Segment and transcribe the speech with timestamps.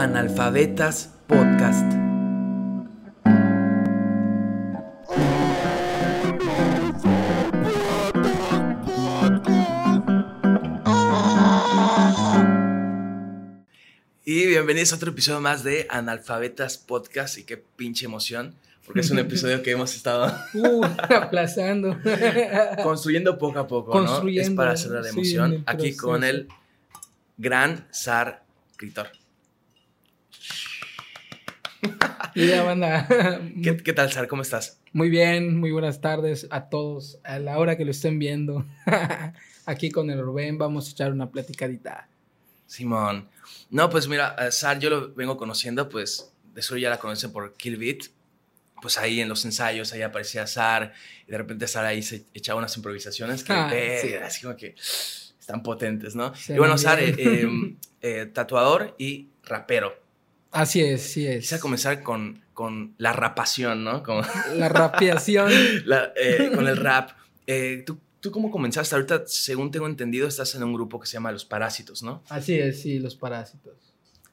[0.00, 1.92] Analfabetas Podcast.
[14.24, 17.36] Y bienvenidos a otro episodio más de Analfabetas Podcast.
[17.38, 18.54] Y qué pinche emoción,
[18.86, 21.98] porque es un episodio que hemos estado Uh, aplazando.
[22.84, 24.04] construyendo poco a poco, ¿no?
[24.04, 25.64] Es Construyendo, para hacer la emoción.
[25.66, 26.46] Aquí con el
[27.36, 28.44] gran Sar
[28.76, 29.17] Critor.
[32.46, 33.06] Banda.
[33.62, 34.28] ¿Qué, qué tal, Sar?
[34.28, 34.80] ¿Cómo estás?
[34.92, 37.18] Muy bien, muy buenas tardes a todos.
[37.24, 38.64] A la hora que lo estén viendo.
[39.66, 42.08] Aquí con el Rubén vamos a echar una platicadita.
[42.66, 43.28] Simón.
[43.70, 47.32] No, pues mira, a Sar yo lo vengo conociendo, pues de eso ya la conocen
[47.32, 48.04] por Kill Beat.
[48.80, 50.92] Pues ahí en los ensayos, ahí aparecía Sar,
[51.26, 54.14] y de repente Sar ahí se echaba unas improvisaciones que, Ah, sí.
[54.14, 56.32] así como que están potentes, ¿no?
[56.48, 59.98] Y bueno, Sar, eh, eh, eh, tatuador y rapero.
[60.60, 61.40] Así es, sí es.
[61.40, 64.02] Quisiera comenzar con, con la rapación, ¿no?
[64.02, 64.22] Como
[64.56, 65.50] La rapiación.
[65.86, 67.10] la- eh, con el rap.
[67.46, 68.94] Eh, ¿tú, ¿Tú cómo comenzaste?
[68.96, 72.22] Ahorita, según tengo entendido, estás en un grupo que se llama Los Parásitos, ¿no?
[72.28, 73.74] Así es, sí, los parásitos.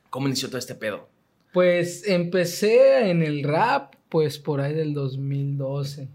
[0.09, 1.07] ¿Cómo inició todo este pedo?
[1.53, 6.09] Pues empecé en el rap, pues por ahí del 2012.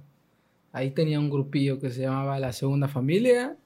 [0.72, 3.56] Ahí tenía un grupillo que se llamaba La Segunda Familia.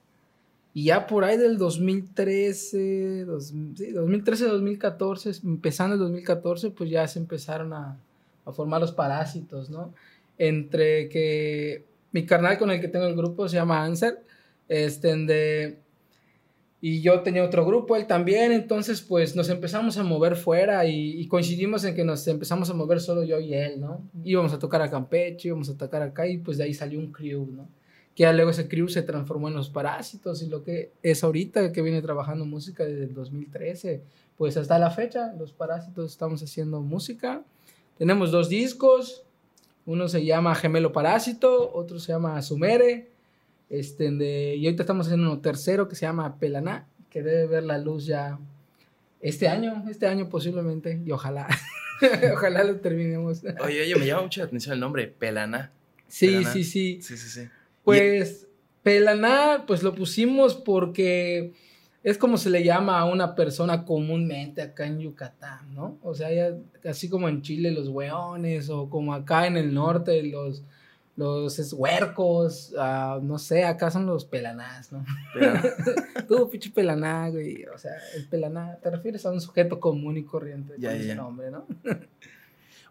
[0.75, 7.07] Y ya por ahí del 2013, dos- sí, 2013, 2014, empezando el 2014, pues ya
[7.07, 7.97] se empezaron a,
[8.45, 9.93] a formar los parásitos, ¿no?
[10.37, 14.21] Entre que mi carnal con el que tengo el grupo se llama Anser,
[14.67, 15.79] este, de,
[16.81, 21.19] y yo tenía otro grupo, él también, entonces pues nos empezamos a mover fuera y,
[21.19, 24.01] y coincidimos en que nos empezamos a mover solo yo y él, ¿no?
[24.23, 27.11] Íbamos a tocar a Campeche, íbamos a tocar acá y pues de ahí salió un
[27.11, 27.67] crew, ¿no?
[28.15, 31.71] Que ya luego ese crew se transformó en Los Parásitos y lo que es ahorita
[31.71, 34.01] que viene trabajando música desde el 2013,
[34.37, 37.43] pues hasta la fecha, Los Parásitos estamos haciendo música.
[37.97, 39.23] Tenemos dos discos,
[39.85, 43.09] uno se llama Gemelo Parásito, otro se llama Sumere.
[43.69, 47.63] Este, de, y ahorita estamos haciendo uno tercero que se llama Pelaná, que debe ver
[47.63, 48.39] la luz ya
[49.21, 51.47] este año, este año posiblemente, y ojalá,
[52.33, 53.43] ojalá lo terminemos.
[53.63, 55.71] Oye, oye, me llama mucho la atención el nombre, Pelana.
[56.07, 56.53] Sí, Pelaná.
[56.53, 56.99] sí, sí.
[57.01, 57.49] Sí, sí, sí.
[57.85, 58.47] Pues
[58.83, 61.53] Pelaná, pues lo pusimos porque
[62.03, 65.97] es como se le llama a una persona comúnmente acá en Yucatán, ¿no?
[66.03, 66.55] O sea, ya,
[66.89, 70.63] así como en Chile los hueones o como acá en el norte los
[71.17, 75.05] los es- huercos, ah, no sé, acá son los pelanás, ¿no?
[75.33, 75.63] Pelana.
[76.27, 77.63] Tú, pinche pelaná, güey.
[77.73, 81.03] O sea, el pelaná, te refieres a un sujeto común y corriente Ya, con ya,
[81.05, 81.65] ese nombre, ¿no?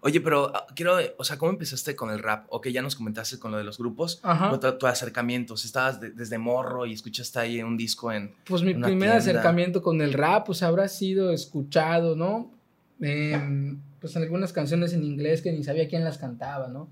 [0.07, 2.45] Oye, pero ah, quiero, o sea, ¿cómo empezaste con el rap?
[2.51, 4.21] Ok, ya nos comentaste con lo de los grupos,
[4.61, 8.33] tu, tu acercamiento, si estabas de- desde morro y escuchaste ahí un disco en...
[8.47, 9.17] Pues mi primer tienda.
[9.17, 12.53] acercamiento con el rap, pues habrá sido escuchado, ¿no?
[13.01, 16.89] Em, pues en algunas canciones en inglés que ni sabía quién las cantaba, ¿no?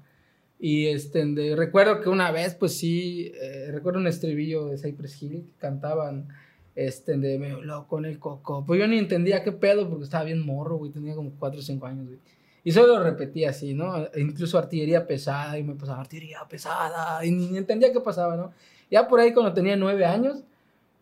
[0.59, 5.23] Y este, de- recuerdo que una vez, pues sí, eh, recuerdo un estribillo de Cypress
[5.23, 6.29] Hill que cantaban,
[6.75, 8.65] este, de medio loco en el coco.
[8.67, 11.62] Pues yo ni entendía qué pedo porque estaba bien morro, güey, tenía como 4 o
[11.62, 12.19] 5 años, güey.
[12.65, 14.06] Y solo lo repetía así, ¿no?
[14.17, 18.53] Incluso artillería pesada, y me pasaba artillería pesada, y ni entendía qué pasaba, ¿no?
[18.91, 20.43] Ya por ahí cuando tenía 9 años,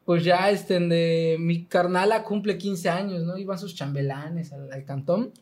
[0.05, 3.37] pues ya este, de, mi carnala cumple 15 años, ¿no?
[3.37, 5.33] Iban sus chambelanes al, al cantón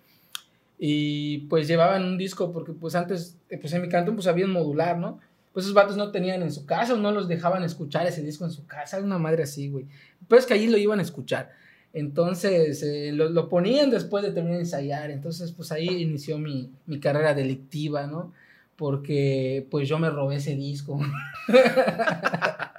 [0.79, 4.53] y pues llevaban un disco porque pues antes, pues en mi cantón pues había un
[4.53, 5.19] modular, ¿no?
[5.53, 8.45] Pues esos vatos no tenían en su casa o no los dejaban escuchar ese disco
[8.45, 9.87] en su casa, una madre así, güey.
[10.29, 11.51] Pues que allí lo iban a escuchar.
[11.93, 15.11] Entonces eh, lo, lo ponían después de terminar de ensayar.
[15.11, 18.33] Entonces pues ahí inició mi, mi carrera delictiva, ¿no?
[18.77, 21.01] Porque pues yo me robé ese disco.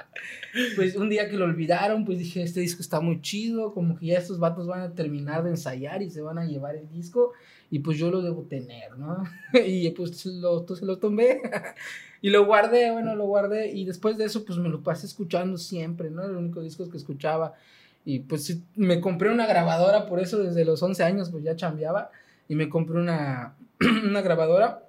[0.75, 4.07] pues un día que lo olvidaron, pues dije, este disco está muy chido, como que
[4.07, 7.33] ya estos vatos van a terminar de ensayar y se van a llevar el disco
[7.71, 9.23] y pues yo lo debo tener, ¿no?
[9.65, 11.41] y pues lo, se lo tomé
[12.21, 15.57] y lo guardé, bueno, lo guardé y después de eso pues me lo pasé escuchando
[15.57, 16.23] siempre, ¿no?
[16.23, 17.55] Era el único disco que escuchaba
[18.05, 22.11] y pues me compré una grabadora, por eso desde los 11 años pues ya chambeaba
[22.47, 23.55] y me compré una,
[24.05, 24.83] una grabadora,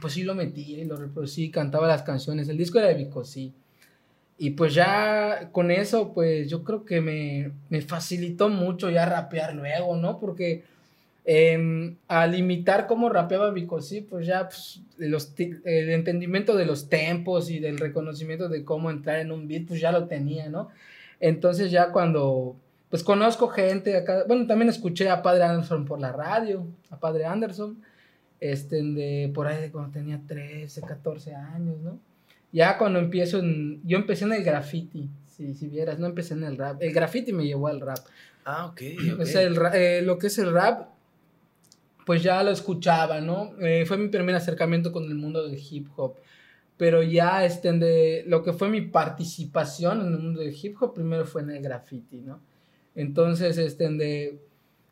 [0.00, 3.52] pues sí lo metí y lo reproducí, cantaba las canciones, el disco era de Bicosí.
[4.40, 9.54] Y pues ya con eso, pues yo creo que me, me facilitó mucho ya rapear
[9.54, 10.20] luego, ¿no?
[10.20, 10.62] Porque
[11.24, 17.50] em, al imitar cómo rapeaba Bicosí, pues ya pues, los el entendimiento de los tempos
[17.50, 20.68] y del reconocimiento de cómo entrar en un beat, pues ya lo tenía, ¿no?
[21.20, 22.56] Entonces ya cuando,
[22.90, 27.24] pues conozco gente acá, bueno, también escuché a Padre Anderson por la radio, a Padre
[27.24, 27.82] Anderson,
[28.40, 31.98] este, de por ahí de cuando tenía 13, 14 años, ¿no?
[32.52, 36.44] Ya cuando empiezo en, yo empecé en el graffiti, si, si vieras, no empecé en
[36.44, 37.98] el rap, el graffiti me llevó al rap.
[38.44, 38.80] Ah, ok.
[39.14, 39.20] ok.
[39.20, 40.88] O sea, el eh, lo que es el rap,
[42.06, 43.52] pues ya lo escuchaba, ¿no?
[43.60, 46.14] Eh, fue mi primer acercamiento con el mundo del hip hop.
[46.78, 50.94] Pero ya este, de lo que fue mi participación en el mundo del hip hop,
[50.94, 52.40] primero fue en el graffiti, ¿no?
[52.94, 54.38] Entonces, este, de,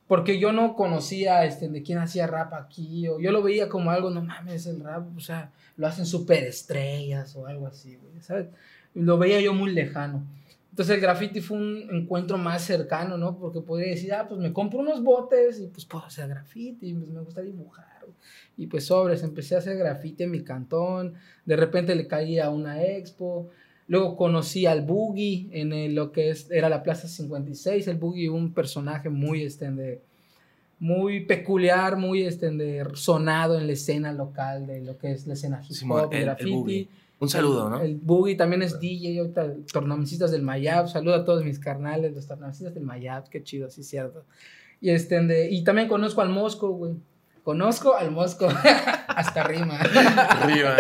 [0.06, 3.90] porque yo no conocía este, de quién hacía rap aquí, o yo lo veía como
[3.90, 8.48] algo, no mames, el rap, o sea, lo hacen superestrellas o algo así, güey, ¿sabes?
[8.94, 10.24] Lo veía yo muy lejano.
[10.70, 13.38] Entonces el graffiti fue un encuentro más cercano, ¿no?
[13.38, 17.08] Porque podría decir, ah, pues me compro unos botes y pues puedo hacer graffiti, pues
[17.08, 17.95] me gusta dibujar.
[18.56, 21.14] Y pues sobres, empecé a hacer graffiti en mi cantón,
[21.44, 23.50] de repente le caí a una expo,
[23.88, 28.53] luego conocí al Boogie en lo que es, era la Plaza 56, el Boogie un
[28.53, 30.00] personaje muy, este,
[30.79, 35.62] muy peculiar, muy este, sonado en la escena local de lo que es la escena
[35.69, 36.88] hip hop, graffiti.
[37.19, 37.81] Un saludo, ¿no?
[37.81, 39.55] El Boogie también es DJ, ahorita
[40.31, 40.88] del Mayab.
[40.88, 44.25] Saludo a todos mis carnales, los tornamesistas del Mayab, qué chido, sí, cierto.
[44.82, 46.93] Y, este, de, y también conozco al Mosco, güey.
[47.46, 48.48] Conozco al Mosco.
[49.06, 49.78] Hasta rima.
[49.78, 50.78] Rima.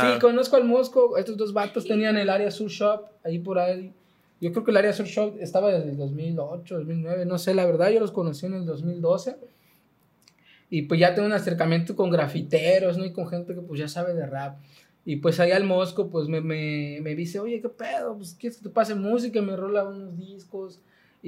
[0.00, 1.16] Sí, conozco al Mosco.
[1.16, 3.92] Estos dos vatos tenían el área Sur Shop, ahí por ahí.
[4.40, 7.64] Yo creo que el área Sur Shop estaba desde el 2008, 2009, no sé, la
[7.66, 9.36] verdad, yo los conocí en el 2012.
[10.70, 13.04] Y pues ya tengo un acercamiento con grafiteros, ¿no?
[13.04, 14.58] Y con gente que pues ya sabe de rap.
[15.04, 18.16] Y pues ahí al Mosco, pues me, me, me, dice, oye, ¿qué pedo?
[18.16, 20.80] Pues quieres que te pase música, me rola unos discos.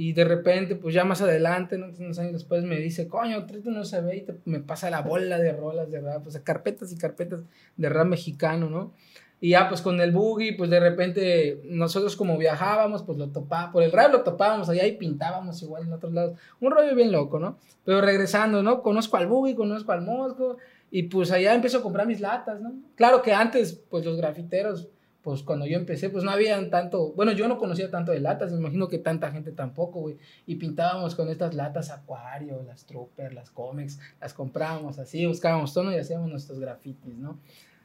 [0.03, 1.89] Y de repente, pues ya más adelante, ¿no?
[1.99, 5.37] unos años después, me dice, coño, tráete no se ve y me pasa la bola
[5.37, 7.43] de rolas de rap, o sea, carpetas y carpetas
[7.77, 8.95] de rap mexicano, ¿no?
[9.43, 13.75] Y ya, pues con el boogie, pues de repente, nosotros como viajábamos, pues lo topábamos,
[13.75, 16.39] por el rap lo topábamos allá y pintábamos igual en otros lados.
[16.61, 17.59] Un rollo bien loco, ¿no?
[17.85, 18.81] Pero regresando, ¿no?
[18.81, 20.57] Conozco al boogie, conozco al Mosco,
[20.91, 22.73] y pues allá empiezo a comprar mis latas, ¿no?
[22.95, 24.89] Claro que antes, pues los grafiteros,
[25.23, 28.53] pues cuando yo empecé, pues no habían tanto, bueno, yo no conocía tanto de latas,
[28.53, 30.17] me imagino que tanta gente tampoco, güey.
[30.47, 35.93] Y pintábamos con estas latas acuario, las trooper, las cómics, las comprábamos así, buscábamos tono
[35.93, 37.39] y hacíamos nuestros grafitis, ¿no?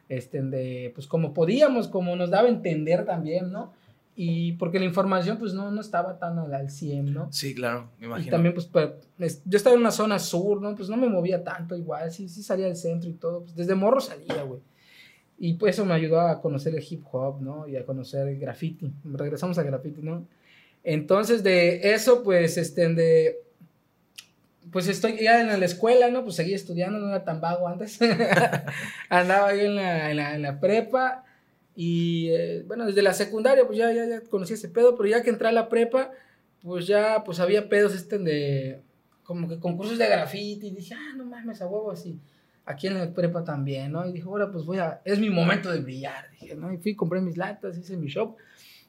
[0.07, 3.73] Este, de, pues como podíamos, como nos daba a entender también, ¿no?
[4.15, 7.27] y porque la información pues no, no estaba tan al 100, ¿no?
[7.33, 8.27] Sí, claro, me imagino.
[8.27, 10.73] Y también pues, pues, yo estaba en una zona sur, ¿no?
[10.73, 13.75] Pues no me movía tanto igual, sí, sí salía del centro y todo, pues desde
[13.75, 14.61] morro salía, güey.
[15.37, 17.67] Y pues eso me ayudó a conocer el hip hop, ¿no?
[17.67, 18.91] Y a conocer el graffiti.
[19.03, 20.25] Regresamos al graffiti, ¿no?
[20.83, 23.39] Entonces de eso pues este de
[24.71, 26.23] pues estoy ya en la escuela, ¿no?
[26.23, 27.99] Pues seguí estudiando, no era tan vago antes.
[29.09, 31.23] Andaba ahí en la, en la, en la prepa
[31.75, 35.21] y eh, bueno, desde la secundaria pues ya, ya, ya conocí ese pedo, pero ya
[35.21, 36.11] que entré a la prepa,
[36.61, 38.81] pues ya pues había pedos este de
[39.23, 42.19] como que concursos de graffiti y dije, ah, no mames, a huevo así.
[42.65, 44.07] Aquí en la prepa también, ¿no?
[44.07, 46.73] Y dije, ahora pues voy a, es mi momento de brillar, dije, ¿no?
[46.73, 48.35] Y fui, compré mis latas, hice mi shop.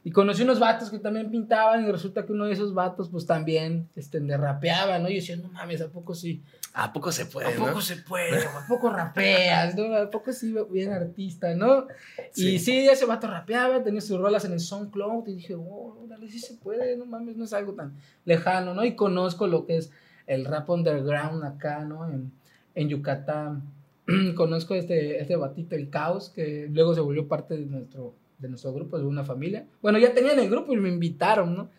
[0.07, 3.27] Y conocí unos vatos que también pintaban y resulta que uno de esos vatos pues
[3.27, 5.09] también este, rapeaba, ¿no?
[5.09, 6.45] Y yo decía, no mames, ¿a poco sí?
[6.75, 7.53] ¿A poco se puede?
[7.53, 8.45] ¿A poco se puede?
[8.47, 9.75] ¿A poco rapeas?
[9.75, 9.97] ¿no?
[9.97, 11.89] ¿A poco sí bien artista, no?
[12.37, 16.29] Y sí, ese vato rapeaba, tenía sus rolas en el SoundCloud y dije, oh, dale,
[16.29, 18.85] sí se puede, no mames, no es algo tan lejano, ¿no?
[18.85, 19.91] Y conozco lo que es
[20.29, 22.09] el rap underground acá, ¿no?
[22.09, 22.31] En,
[22.77, 23.75] en Yucatán.
[24.37, 28.73] conozco este, este batito, el Caos, que luego se volvió parte de nuestro, de nuestro
[28.73, 29.67] grupo, de una familia.
[29.83, 31.71] Bueno, ya tenían el grupo y me invitaron, ¿no?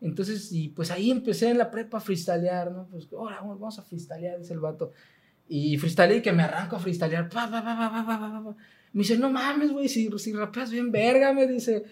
[0.00, 2.86] Entonces, y pues ahí empecé en la prepa a freestylear, ¿no?
[2.90, 4.92] Pues, ahora vamos a freestylear, dice el vato.
[5.48, 7.28] Y freestyleé y que me arranco a freestylear.
[7.28, 8.54] Pa, pa, pa,
[8.92, 11.84] me dice, no mames, güey, si, si rapeas bien verga, me dice.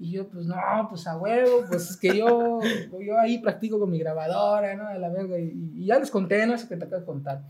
[0.00, 0.56] Y yo, pues no,
[0.88, 2.60] pues a huevo, pues es que yo,
[3.00, 4.88] yo ahí practico con mi grabadora, ¿no?
[4.88, 5.38] De la verga.
[5.38, 6.54] Y, ya les conté, ¿no?
[6.54, 7.42] Eso que te acabo de contar.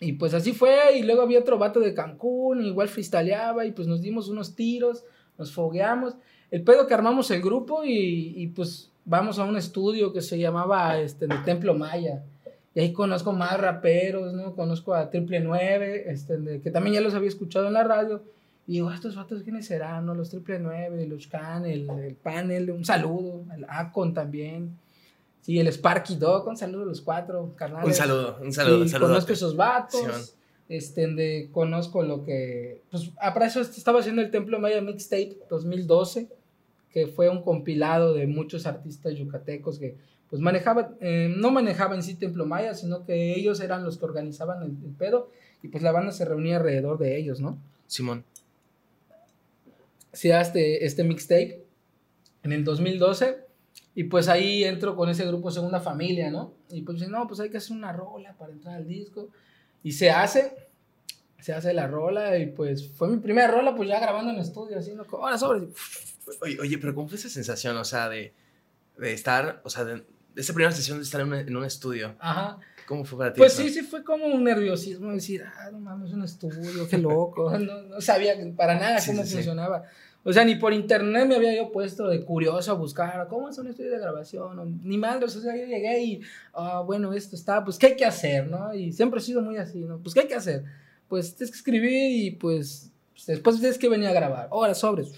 [0.00, 3.86] Y pues así fue, y luego había otro vato de Cancún, igual freestyleaba, y pues
[3.86, 5.04] nos dimos unos tiros,
[5.38, 6.16] nos fogueamos.
[6.50, 10.38] El pedo que armamos el grupo, y, y pues vamos a un estudio que se
[10.38, 12.24] llamaba este, el Templo Maya.
[12.74, 14.54] Y ahí conozco más raperos, ¿no?
[14.54, 18.22] Conozco a Triple 9, este, que también ya los había escuchado en la radio.
[18.66, 20.06] Y digo, ¿estos vatos quiénes serán?
[20.06, 20.14] ¿no?
[20.14, 23.44] Los Triple 9, los Can, el, el Panel, un saludo.
[23.54, 24.78] El Acon también.
[25.42, 27.86] Sí, el Sparky Dog, un saludo a los cuatro carnales.
[27.86, 28.86] Un saludo, un saludo.
[28.86, 30.34] Sí, conozco esos vatos.
[30.68, 32.82] Este, de, conozco lo que.
[32.90, 36.28] Pues, ah, para eso estaba haciendo el Templo Maya Mixtape 2012
[36.92, 39.96] que fue un compilado de muchos artistas yucatecos que
[40.28, 44.04] pues manejaban, eh, no manejaban en sí Templo Maya, sino que ellos eran los que
[44.04, 45.30] organizaban el, pedo
[45.62, 47.58] y pues la banda se reunía alrededor de ellos, ¿no?
[47.86, 48.24] Simón.
[50.12, 51.64] Se hace este mixtape
[52.42, 53.38] en el 2012
[53.94, 56.54] y pues ahí entro con ese grupo Segunda Familia, ¿no?
[56.70, 59.28] Y pues no, pues hay que hacer una rola para entrar al disco
[59.82, 60.68] y se hace
[61.40, 64.78] se hace la rola y pues fue mi primera rola pues ya grabando en estudio
[64.78, 65.68] así no ahora sobre
[66.42, 68.32] Oye, pero ¿cómo fue esa sensación, o sea, de,
[68.98, 70.04] de estar, o sea, de,
[70.36, 72.14] esa primera sesión de estar en un, en un estudio?
[72.18, 72.58] Ajá.
[72.86, 73.38] ¿Cómo fue para ti?
[73.38, 73.62] Pues eso?
[73.62, 77.50] sí, sí fue como un nerviosismo, decir, ah, no mames, es un estudio, qué loco.
[77.58, 79.50] No, no sabía para nada Sí, cómo sí, sí.
[80.22, 83.56] O sea, ni por internet me había yo puesto de curioso a buscar cómo es
[83.58, 86.20] un estudio de grabación, o ni madre, o sea, yo llegué y,
[86.52, 88.74] ah, bueno, esto está, pues, ¿qué hay que hacer, no?
[88.74, 89.98] Y siempre he sido muy así, ¿no?
[89.98, 90.64] Pues, ¿qué hay que hacer?
[91.08, 92.92] Pues, tienes que escribir y, pues,
[93.26, 94.48] después tienes que venir a grabar.
[94.50, 95.12] Ahora, sobres.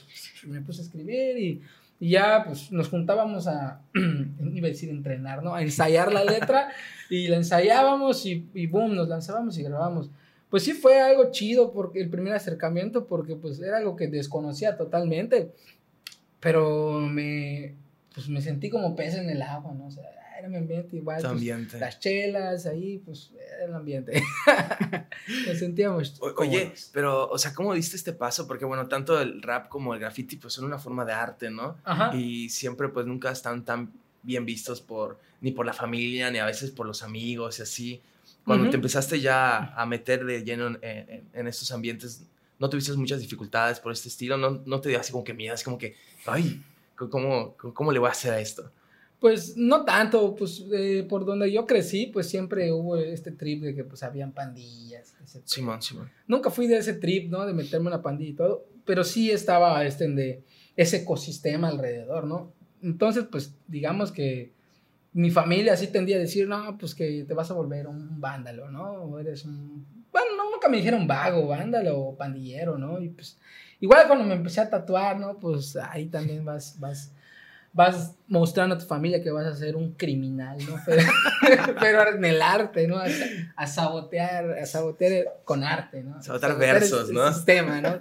[0.44, 1.62] Me puse a escribir y,
[1.98, 5.54] y ya, pues, nos juntábamos a, iba a decir entrenar, ¿no?
[5.54, 6.68] A ensayar la letra
[7.10, 10.10] y la ensayábamos y, y boom, nos lanzábamos y grabamos.
[10.52, 14.76] Pues sí fue algo chido porque el primer acercamiento porque pues era algo que desconocía
[14.76, 15.54] totalmente,
[16.40, 17.74] pero me
[18.14, 19.86] pues me sentí como pez en el agua, ¿no?
[19.86, 20.04] O sea,
[20.38, 21.80] era mi ambiente igual, pues, ambiente.
[21.80, 24.22] las chelas ahí, pues era el ambiente.
[25.48, 28.46] Nos sentíamos O- Oye, pero, o sea, ¿cómo diste este paso?
[28.46, 31.78] Porque, bueno, tanto el rap como el graffiti, pues son una forma de arte, ¿no?
[31.84, 32.14] Ajá.
[32.14, 33.90] Y siempre, pues, nunca están tan
[34.22, 38.02] bien vistos por, ni por la familia, ni a veces por los amigos y así.
[38.44, 38.70] Cuando Ujú.
[38.72, 42.24] te empezaste ya a meter de lleno en, en- en estos ambientes,
[42.58, 44.36] ¿no tuviste muchas dificultades por este estilo?
[44.36, 45.94] ¿No, no te dio así como que miedo, como que,
[46.26, 46.62] ay,
[46.96, 48.70] ¿cómo, cómo, le voy a hacer a esto?
[49.20, 53.74] Pues no tanto, pues eh, por donde yo crecí, pues siempre hubo este trip de
[53.74, 55.14] que pues habían pandillas.
[55.44, 56.10] Simón, Simón.
[56.26, 57.46] Nunca fui de ese trip, ¿no?
[57.46, 60.42] De meterme en una pandilla y todo, pero sí estaba este de
[60.74, 62.52] ese ecosistema alrededor, ¿no?
[62.82, 64.50] Entonces, pues digamos que
[65.14, 68.70] mi familia sí tendía a decir, no, pues que te vas a volver un vándalo,
[68.70, 68.92] ¿no?
[68.92, 69.86] O eres un...
[70.10, 73.00] Bueno, no, nunca me dijeron vago, vándalo o pandillero, ¿no?
[73.00, 73.38] Y pues
[73.80, 75.38] igual cuando me empecé a tatuar, ¿no?
[75.38, 77.12] Pues ahí también vas, vas,
[77.72, 80.78] vas mostrando a tu familia que vas a ser un criminal, ¿no?
[80.86, 81.02] Pero,
[81.80, 82.98] pero en el arte, ¿no?
[82.98, 83.06] A,
[83.56, 86.22] a sabotear, a sabotear con arte, ¿no?
[86.22, 87.32] Sabotear el- versos, el, ¿no?
[87.32, 87.98] sistema, ¿no?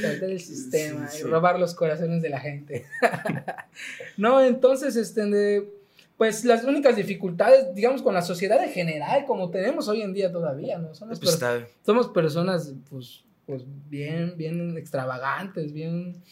[0.00, 1.26] Sabotear el sistema Sí, y sí.
[1.28, 2.86] robar los corazones de la gente.
[4.16, 5.68] no, entonces, este, de-
[6.16, 10.30] pues las únicas dificultades, digamos, con la sociedad en general, como tenemos hoy en día
[10.30, 10.94] todavía, ¿no?
[10.94, 16.22] Somos, Pues per- somos personas, pues, pues bien, bien extravagantes, bien,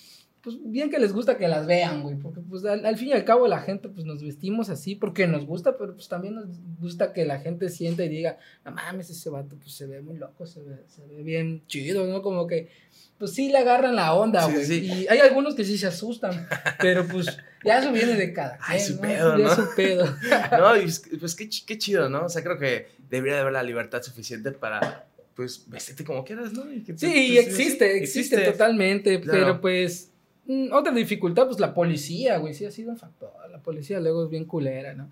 [0.40, 3.12] pues bien que les gusta que las vean, güey, porque pues al, al fin y
[3.12, 6.46] al cabo la gente, pues nos vestimos así porque nos gusta, pero pues también nos
[6.80, 10.16] gusta que la gente sienta y diga, no mames, ese vato, pues se ve muy
[10.16, 12.22] loco, se ve, se ve bien chido, ¿no?
[12.22, 12.68] Como que,
[13.22, 14.64] pues sí le agarran la onda, Sí, güey.
[14.66, 14.80] sí.
[14.84, 16.48] Y hay algunos que sí se asustan,
[16.80, 17.26] pero pues
[17.64, 19.02] ya eso viene de cada Ay, su ¿no?
[19.02, 19.46] pedo, ¿no?
[19.48, 20.04] es su pedo.
[20.58, 22.24] No, y es- pues qué, qué chido, ¿no?
[22.24, 26.52] O sea, creo que debería de haber la libertad suficiente para, pues, vestirte como quieras,
[26.52, 26.68] ¿no?
[26.72, 29.38] Y que tú- Sí, pues, existe, existe, totalmente, Claro.
[29.38, 30.10] pero pues
[30.46, 33.30] mm, otra dificultad, pues la policía, güey, sí ha sido un factor.
[33.52, 35.08] La policía luego es bien culera, ¿no?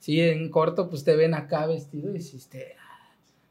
[0.00, 2.18] Sí, en corto, pues te ven acá vestido y
[2.50, 2.76] te,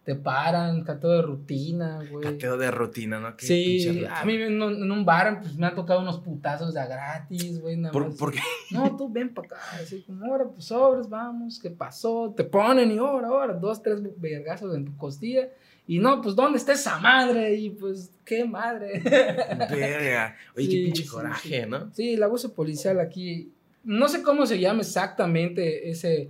[0.03, 2.24] te paran, cateo de rutina, güey.
[2.24, 3.38] Cateo de rutina, ¿no?
[3.38, 6.74] Qué Sí, a mí en un, en un bar pues, me han tocado unos putazos
[6.74, 7.77] de a gratis, güey.
[7.77, 8.15] nada ¿Por, más.
[8.15, 8.39] por qué?
[8.72, 12.33] No, tú ven para acá, así como, ahora pues sobres, vamos, ¿qué pasó?
[12.36, 15.48] Te ponen y ahora, ahora, dos, tres vergazos en tu costilla.
[15.88, 17.55] Y no, pues, ¿dónde está esa madre?
[17.55, 19.00] Y pues, ¿qué madre?
[19.69, 20.36] Verga.
[20.55, 21.69] Oye, qué Sí, pinche sí, coraje, sí.
[21.69, 21.91] ¿no?
[21.93, 23.51] Sí, el abuso policial aquí,
[23.83, 26.29] no sé cómo se llama exactamente ese,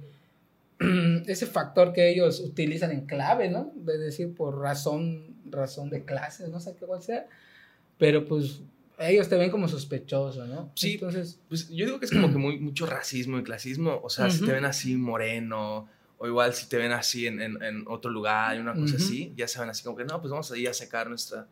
[1.28, 3.72] ese factor que ellos utilizan en clave, ¿no?
[3.76, 7.28] De decir por razón, razón de clases, no sé qué cuál sea,
[7.98, 8.62] pero pues
[9.00, 10.72] ellos te ven como sospechoso, ¿no?
[10.76, 10.94] Sí.
[10.94, 14.00] Entonces, Pues yo digo que es como que muy, mucho racismo y clasismo.
[14.04, 14.46] O sea, si Ujú.
[14.48, 15.88] te ven así moreno,
[16.18, 19.04] o igual si te ven así en, en- en otro lugar y una cosa Ujú.
[19.04, 21.48] así, ya saben así como que no, pues vamos a ir a sacar nuestra.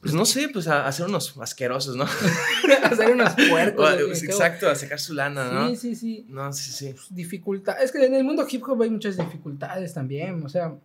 [0.00, 2.04] Pues no sé, pues a, a hacer unos asquerosos, ¿no?
[2.84, 3.96] hacer unos puercos.
[4.06, 5.68] pues, exacto, a sacar su lana, ¿no?
[5.70, 6.26] Sí, sí, sí.
[6.28, 6.94] No, sí, sí.
[7.10, 7.82] dificultad.
[7.82, 10.44] Es que en el mundo hip hop hay muchas dificultades también.
[10.44, 10.76] O sea,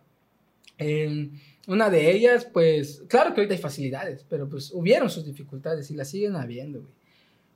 [0.78, 1.30] eh,
[1.68, 5.94] una de ellas, pues, claro que ahorita hay facilidades, pero pues hubieron sus dificultades y
[5.94, 6.92] las siguen habiendo, güey.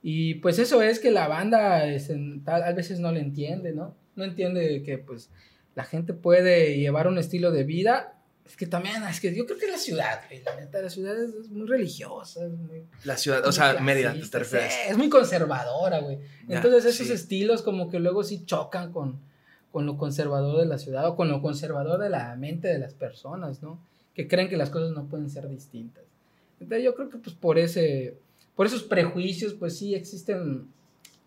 [0.01, 3.73] Y pues eso es que la banda es en- tal, a veces no le entiende,
[3.73, 3.95] ¿no?
[4.15, 5.29] No entiende que pues
[5.75, 8.15] la gente puede llevar un estilo de vida.
[8.49, 10.41] Es que también, es que yo creo que la ciudad, güey.
[10.43, 14.13] La neta, la ciudad es, es muy religiosa, es muy La ciudad, o sea, Mérida,
[14.29, 14.73] te refieres.
[14.89, 16.17] es muy conservadora, güey.
[16.47, 17.13] Ya, Entonces esos sí.
[17.13, 19.19] estilos como que luego sí chocan con,
[19.71, 22.95] con lo conservador de la ciudad o con lo conservador de la mente de las
[22.95, 23.79] personas, ¿no?
[24.15, 26.03] Que creen que las cosas no pueden ser distintas.
[26.59, 28.17] Entonces yo creo que pues por ese,
[28.55, 30.67] por esos prejuicios pues sí existen,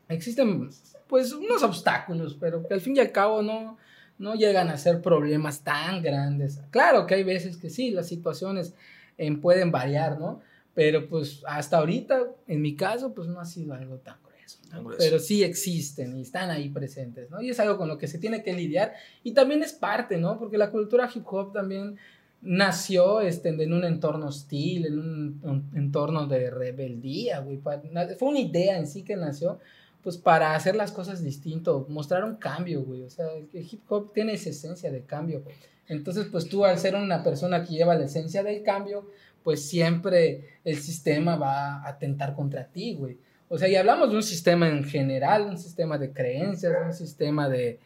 [0.09, 0.71] existen
[1.07, 3.79] pues unos obstáculos, pero que al fin y al cabo no,
[4.23, 6.61] no llegan a ser problemas tan grandes.
[6.71, 8.75] Claro que hay veces que sí, las situaciones
[9.19, 10.41] eh, pueden variar, ¿no?
[10.75, 14.61] Pero pues hasta ahorita, en mi caso, pues no ha sido algo tan grueso.
[14.63, 14.71] ¿no?
[14.71, 14.99] Tan grueso.
[15.01, 17.43] Pero sí existen y están ahí presentes, ¿no?
[17.43, 20.39] Y es algo con lo que se tiene que lidiar y también es parte, ¿no?
[20.39, 21.99] Porque la cultura hip hop también
[22.41, 27.59] nació este, en un entorno hostil, en un, un entorno de rebeldía, güey.
[27.59, 29.59] Fue una idea en sí que nació
[30.03, 33.03] pues para hacer las cosas distinto, mostrar un cambio, güey.
[33.03, 35.43] O sea, el hip hop tiene esa esencia de cambio.
[35.89, 39.09] Entonces, pues tú al ser una persona que lleva la esencia del cambio,
[39.43, 43.19] pues siempre el sistema va a atentar contra ti, güey.
[43.49, 47.49] O sea, y hablamos de un sistema en general, un sistema de creencias, un sistema
[47.49, 47.79] de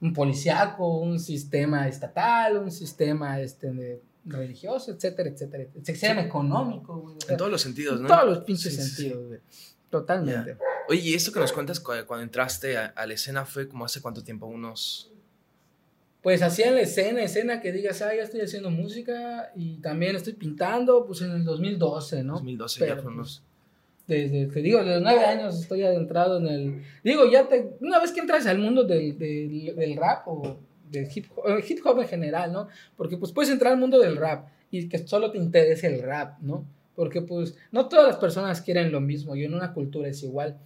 [0.00, 5.66] un policiaco, un sistema estatal, un sistema este, de religioso, etcétera, etcétera.
[5.74, 7.16] Un sistema económico, güey.
[7.28, 8.08] en todos los sentidos, ¿no?
[8.08, 9.40] En todos los pinches sentidos, güey.
[9.90, 10.56] Totalmente.
[10.88, 14.22] Oye, y esto que nos cuentas cuando, entraste a, la escena fue como hace cuánto
[14.22, 15.12] tiempo, unos...
[16.22, 20.34] Pues hacía la escena, escena que digas, ah, ya estoy haciendo música y también estoy
[20.34, 22.34] pintando, pues en el 2012, ¿no?
[22.34, 23.42] 2012 ya fue unos...
[24.06, 26.82] Desde, te digo, desde los nueve años estoy adentrado en el...
[27.02, 27.76] Digo, ya te...
[27.80, 30.58] Una vez que entras al mundo del, del, del rap o
[30.90, 32.68] del hip hop, hip hop en general, ¿no?
[32.96, 36.38] Porque pues puedes entrar al mundo del rap y que solo te interese el rap,
[36.40, 36.66] ¿no?
[37.00, 40.58] Porque pues no todas las personas quieren lo mismo y en una cultura es igual.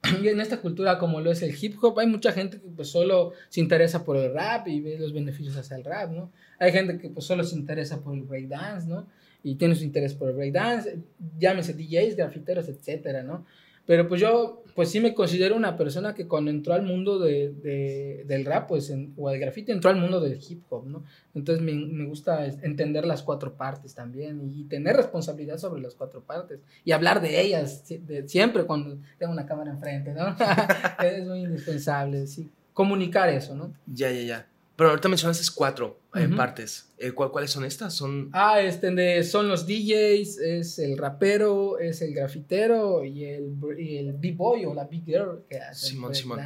[0.22, 2.86] Y en esta cultura como lo es el hip hop, hay mucha gente que pues
[2.86, 6.30] solo se interesa por el rap y ve los beneficios hacia el rap, ¿no?
[6.60, 9.08] Hay gente que pues solo se interesa por el breakdance, ¿no?
[9.42, 10.98] Y tiene su interés por el breakdance,
[11.36, 13.44] llámese DJs, grafiteros, etcétera, ¿no?
[13.86, 17.50] Pero pues yo, pues sí me considero una persona que cuando entró al mundo de,
[17.52, 21.04] de, del rap, pues, o del graffiti, entró al mundo del hip hop, ¿no?
[21.34, 26.22] Entonces me, me, gusta entender las cuatro partes también y tener responsabilidad sobre las cuatro
[26.22, 30.36] partes y hablar de ellas de, siempre cuando tengo una cámara enfrente, ¿no?
[31.04, 32.50] es muy indispensable, sí.
[32.72, 33.72] Comunicar eso, ¿no?
[33.86, 34.48] Ya, ya, ya.
[34.76, 36.92] Pero ahorita mencionaste cuatro eh, partes.
[36.98, 37.94] Eh, ¿Cuáles son estas?
[37.94, 38.30] Son...
[38.32, 44.14] Ah, este, son los DJs, es el rapero, es el grafitero y el, y el
[44.14, 46.40] B-boy o la B-girl que hace Simón, Simón.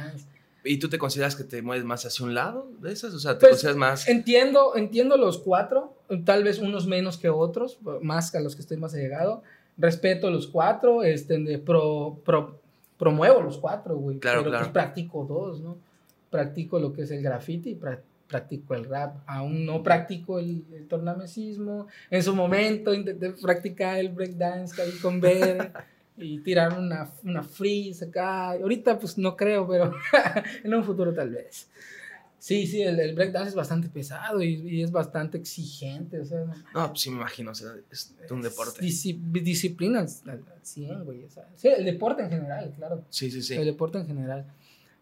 [0.63, 3.13] ¿Y tú te consideras que te mueves más hacia un lado de esas?
[3.13, 4.07] O sea, ¿te pues, consideras más...?
[4.07, 5.95] Entiendo, entiendo los cuatro,
[6.25, 9.41] tal vez unos menos que otros, más que a los que estoy más llegado.
[9.77, 12.59] Respeto los cuatro, este, de pro, pro,
[12.97, 14.19] promuevo los cuatro, güey.
[14.19, 15.77] Claro, pero pues practico dos, ¿no?
[16.29, 17.75] Practico lo que es el graffiti y
[18.29, 21.87] practico el rap, aún no practico el, el tornamesismo.
[22.09, 25.73] En su momento intenté practicar el breakdance ahí con Ver
[26.17, 28.51] y tirar una, una freeze acá.
[28.51, 29.93] Ahorita pues no creo, pero
[30.63, 31.69] en un futuro tal vez.
[32.37, 36.45] Sí, sí, el, el breakdance es bastante pesado y, y, es bastante exigente, o sea...
[36.73, 38.79] No, pues sí me imagino, o sea, es un deporte.
[38.81, 43.03] disciplina al 100, güey, o sea, sí, el deporte en general, claro.
[43.09, 43.55] Sí, sí, sí.
[43.55, 44.45] El deporte en general.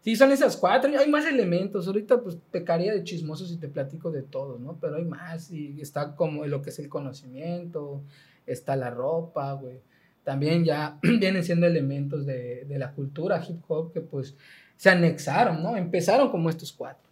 [0.00, 0.90] Sí, son esas cuatro.
[0.98, 1.86] Hay más elementos.
[1.86, 4.78] Ahorita, pues, pecaría de chismoso si te platico de todo, ¿no?
[4.80, 5.50] Pero hay más.
[5.50, 8.02] Y está como lo que es el conocimiento.
[8.46, 9.80] Está la ropa, güey.
[10.24, 14.36] También ya vienen siendo elementos de, de, la cultura hip hop que, pues,
[14.76, 15.76] se anexaron, ¿no?
[15.76, 17.10] Empezaron como estos cuatro.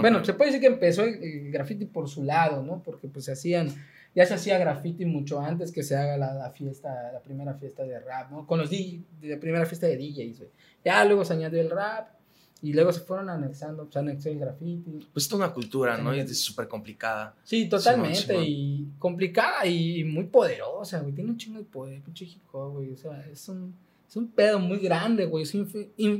[0.00, 2.82] bueno, se puede decir que empezó el, graffiti por su lado, ¿no?
[2.82, 3.68] Porque, pues, se hacían
[4.14, 7.84] ya se hacía graffiti mucho antes que se haga la, la, fiesta, la primera fiesta
[7.84, 8.46] de rap, ¿no?
[8.46, 10.50] Con los DJ, la primera fiesta de DJs, güey.
[10.84, 12.17] Ya luego se añadió el rap,
[12.60, 15.06] y luego se fueron anexando, se anexó el graffiti.
[15.12, 16.14] Pues es una cultura, ¿no?
[16.14, 17.34] Y es súper complicada.
[17.44, 18.36] Sí, totalmente.
[18.42, 21.14] Y complicada y muy poderosa, güey.
[21.14, 22.92] Tiene un chingo de poder, pinche hip hop, güey.
[22.92, 23.74] O sea, es un,
[24.08, 25.44] es un pedo muy grande, güey.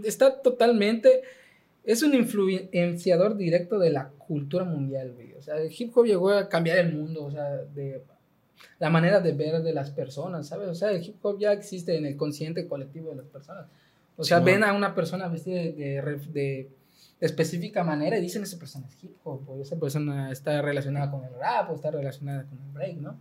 [0.04, 1.22] está totalmente.
[1.82, 5.32] Es un influenciador directo de la cultura mundial, güey.
[5.34, 8.04] O sea, el hip hop llegó a cambiar el mundo, o sea, de
[8.78, 10.68] la manera de ver de las personas, ¿sabes?
[10.68, 13.66] O sea, el hip hop ya existe en el consciente colectivo de las personas.
[14.18, 16.68] O sea, ven a una persona vestida de, de,
[17.20, 21.24] específica manera y dicen esa persona es hip hop, o esa persona está relacionada con
[21.24, 23.18] el rap, o está relacionada con el break, ¿no?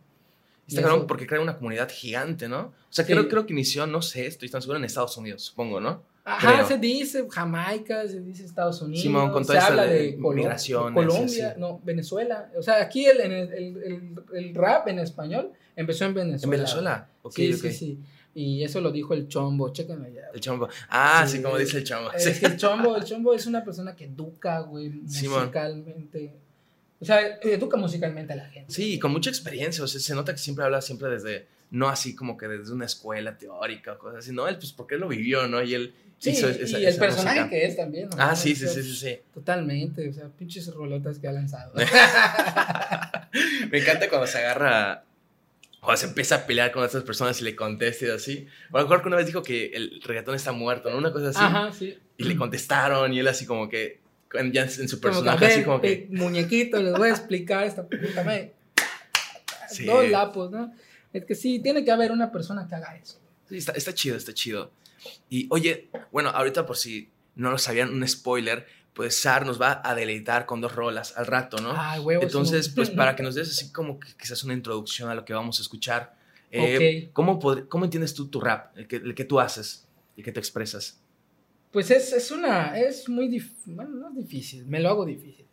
[0.68, 2.60] Está claro porque crea una comunidad gigante, ¿no?
[2.60, 5.80] O sea, creo, creo que inició, no sé, estoy tan seguro, en Estados Unidos, supongo,
[5.80, 6.02] ¿no?
[6.26, 9.02] Ajá, se dice Jamaica, se dice Estados Unidos.
[9.02, 10.94] Simón, con toda se habla de, migración.
[10.94, 12.52] Colombia, no, Venezuela.
[12.58, 16.44] O sea, aquí el, el, el, el, rap en español empezó en Venezuela.
[16.44, 17.10] ¿En Venezuela?
[17.22, 18.00] Okay, sí, sí, sí.
[18.38, 20.28] Y eso lo dijo el chombo, chéquenme ya.
[20.32, 20.70] El chombo.
[20.90, 22.12] Ah, sí, como dice el chombo.
[22.14, 26.36] Es que el chombo, el chombo es una persona que educa, güey, musicalmente.
[27.00, 28.72] O sea, educa musicalmente a la gente.
[28.72, 29.84] Sí, con mucha experiencia.
[29.84, 32.86] O sea, se nota que siempre habla siempre desde, no así como que desde una
[32.86, 34.32] escuela teórica o cosas así.
[34.32, 35.64] No, él, pues porque él lo vivió, ¿no?
[35.64, 38.08] Y él sí, hizo esa, y el personaje que es también.
[38.10, 38.18] ¿no?
[38.20, 39.18] Ah, sí, sí, sí, sí, sí.
[39.34, 40.08] Totalmente.
[40.08, 41.74] O sea, pinches rolotas que ha lanzado.
[43.72, 45.07] Me encanta cuando se agarra
[45.82, 48.48] o se empieza a pelear con otras personas y le contesta y así.
[48.72, 50.98] O a lo mejor que una vez dijo que el reggaetón está muerto, ¿no?
[50.98, 51.40] Una cosa así.
[51.40, 51.98] Ajá, sí.
[52.18, 54.02] Y le contestaron y él así como que,
[54.52, 56.08] ya en su personaje, así como que...
[56.10, 58.52] Muñequito, les voy a explicar esta puta
[59.70, 59.86] sí.
[59.86, 60.74] Dos lapos, ¿no?
[61.14, 63.20] Es que sí, tiene que haber una persona que haga eso.
[63.48, 64.72] Sí, está, está chido, está chido.
[65.30, 69.80] Y oye, bueno, ahorita por si no lo sabían, un spoiler, pues Sar nos va
[69.84, 71.72] a deleitar con dos rolas al rato, ¿no?
[71.74, 72.26] Ah, huevos.
[72.26, 75.34] Entonces, pues para que nos des así como que quizás una introducción a lo que
[75.34, 76.18] vamos a escuchar.
[76.52, 80.32] Eh, ¿cómo, ¿Cómo entiendes tú tu rap, el que, el que tú haces, el que
[80.34, 81.00] te expresas?
[81.72, 85.46] pues es, es una, es muy difícil, bueno, no es difícil, me lo hago difícil.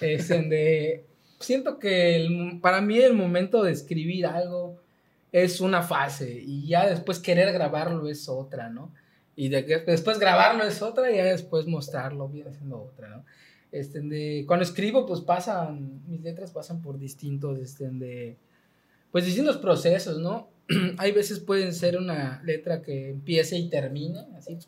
[0.00, 1.04] Es en de,
[1.38, 4.80] siento que el- para mí el momento de escribir algo
[5.30, 8.92] es una fase y ya después querer grabarlo es otra, ¿no?
[9.40, 13.24] Y de después grabarlo es otra y ya después mostrarlo viene siendo otra, ¿no?
[13.70, 18.36] Este, de, cuando escribo, pues pasan, mis letras pasan por distintos, este, de,
[19.12, 20.48] pues distintos procesos, ¿no?
[20.98, 24.58] Hay veces pueden ser una letra que empiece y termine, así,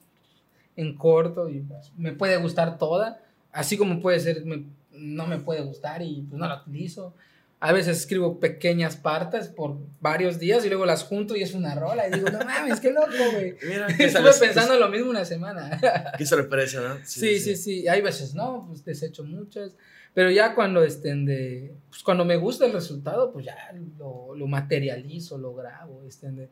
[0.76, 5.38] en corto, y pues, me puede gustar toda, así como puede ser, me- no me
[5.40, 7.12] puede gustar y pues no la utilizo.
[7.60, 11.74] A veces escribo pequeñas partes por varios días y luego las junto y es una
[11.74, 13.54] rola y digo, no mames, qué loco, güey.
[13.98, 15.78] Estuve pensando lo mismo una semana.
[16.18, 17.04] Qué sorpresa, ¿no?
[17.04, 19.76] Sí, sí, sí, Hay veces no, pues desecho muchas.
[20.14, 21.74] Pero ya cuando estén de.
[21.88, 23.56] Pues cuando me gusta el resultado, pues ya
[23.98, 26.02] lo, lo materializo, lo grabo.
[26.04, 26.48] Estén de,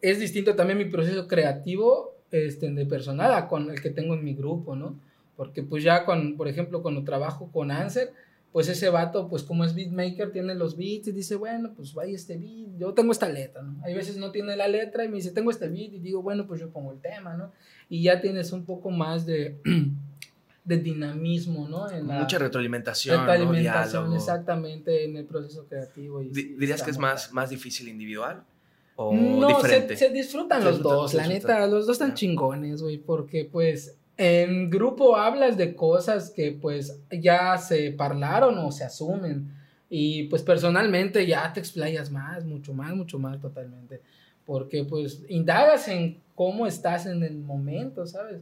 [0.00, 4.24] es distinto también mi proceso creativo estén de personal a con el que tengo en
[4.24, 4.98] mi grupo, ¿no?
[5.36, 8.12] Porque pues ya con, por ejemplo, cuando trabajo con Anser,
[8.56, 12.14] pues ese vato, pues como es beatmaker, tiene los beats y dice, bueno, pues vaya
[12.14, 13.84] este beat, yo tengo esta letra, ¿no?
[13.84, 16.46] Hay veces no tiene la letra y me dice, tengo este beat y digo, bueno,
[16.46, 17.52] pues yo pongo el tema, ¿no?
[17.90, 19.60] Y ya tienes un poco más de,
[20.64, 21.90] de dinamismo, ¿no?
[21.90, 23.26] En la Mucha retroalimentación, ¿no?
[23.26, 24.16] retroalimentación, Diálogo.
[24.16, 26.22] exactamente, en el proceso creativo.
[26.22, 28.42] Y, ¿Dirías que es más, más difícil individual
[28.96, 29.98] o No, diferente?
[29.98, 31.56] Se, se disfrutan Se los disfrutan, dos, la disfrutan.
[31.58, 32.14] neta, los dos están Ya.
[32.14, 38.72] chingones, güey, porque pues en grupo hablas de cosas que pues ya se parlaron o
[38.72, 39.52] se asumen.
[39.88, 44.00] Y pues personalmente ya te explayas más, mucho más, mucho más totalmente,
[44.44, 48.40] porque pues indagas en cómo estás en el momento, ¿sabes?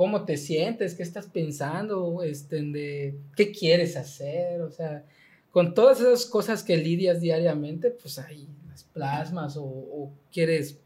[0.00, 5.04] cómo te sientes, qué estás pensando, este, de qué quieres hacer, o sea,
[5.50, 10.80] con todas esas cosas que lidias diariamente, pues ahí las plasmas o, o quieres,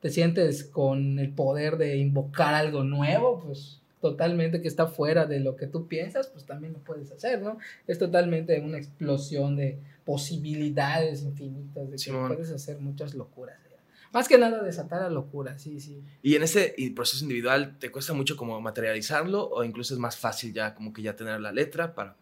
[0.00, 5.40] te sientes con el poder de invocar algo nuevo, pues totalmente que está fuera de
[5.40, 7.58] lo que tú piensas, pues también lo puedes hacer, ¿no?
[7.88, 12.28] Es totalmente una explosión de posibilidades infinitas, de que Simón.
[12.28, 13.56] puedes hacer muchas locuras.
[13.66, 13.76] ¿eh?
[14.12, 16.00] Más que nada desatar la locura, sí, sí.
[16.22, 20.52] Y en ese proceso individual, ¿te cuesta mucho como materializarlo o incluso es más fácil
[20.52, 22.16] ya como que ya tener la letra para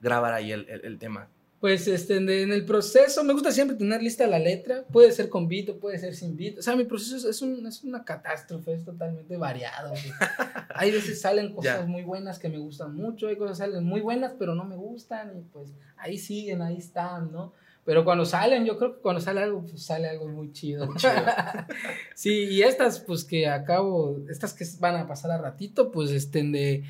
[0.00, 1.28] grabar ahí el, el- el tema?
[1.60, 5.48] Pues este, en el proceso me gusta siempre tener lista la letra, puede ser con
[5.48, 6.58] beat puede ser sin beat.
[6.58, 9.88] O sea, mi proceso es, es un- es una catástrofe, es totalmente variado.
[9.90, 10.02] güey.
[10.74, 11.86] Hay veces salen cosas Ya.
[11.86, 14.76] muy buenas que me gustan mucho, hay cosas que salen muy buenas pero no me
[14.76, 17.54] gustan y pues ahí siguen, ahí están, ¿no?
[17.86, 20.86] Pero cuando salen, yo creo que cuando sale algo, pues sale algo muy chido.
[20.96, 21.12] Chido.
[22.14, 26.50] sí, y estas, pues que acabo, estas que van a pasar a ratito, pues estén
[26.52, 26.82] de,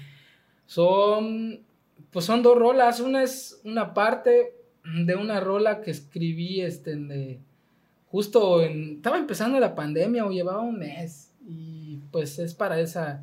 [0.67, 1.61] son,
[2.17, 3.01] pues son dos rolas.
[3.01, 4.57] Una es una parte
[5.05, 7.41] de una rola que escribí, este, de,
[8.07, 13.23] justo en, estaba empezando la pandemia o llevaba un mes y pues es para esa,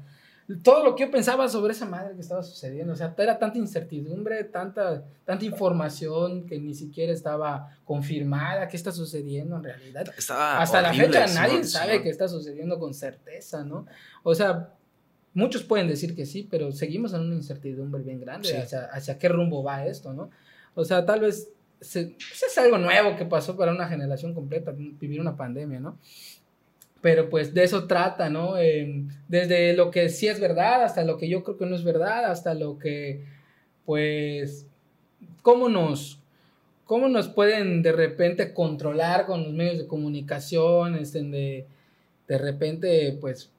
[0.62, 3.58] todo lo que yo pensaba sobre esa madre que estaba sucediendo, o sea, era tanta
[3.58, 10.06] incertidumbre, tanta, tanta información que ni siquiera estaba confirmada qué está sucediendo en realidad.
[10.16, 13.88] Estaba Hasta la fecha nadie sabe qué está sucediendo con certeza, ¿no?
[14.22, 14.70] O sea,
[15.34, 18.56] muchos pueden decir que sí, pero seguimos en una incertidumbre bien grande Sí.
[18.56, 20.30] hacia, hacia qué rumbo va esto, ¿no?
[20.76, 21.50] O sea, tal vez
[21.82, 25.98] se- pues es algo nuevo que pasó para una generación completa, vivir una pandemia, ¿no?
[27.02, 28.58] Pero pues de eso trata, ¿no?
[28.58, 31.84] Eh, desde lo que sí es verdad hasta lo que yo creo que no es
[31.84, 33.26] verdad, hasta lo que,
[33.86, 34.66] pues,
[35.42, 36.20] cómo nos,
[36.86, 41.66] cómo nos pueden de repente controlar con los medios de comunicación, este, de,
[42.28, 43.50] de repente, pues,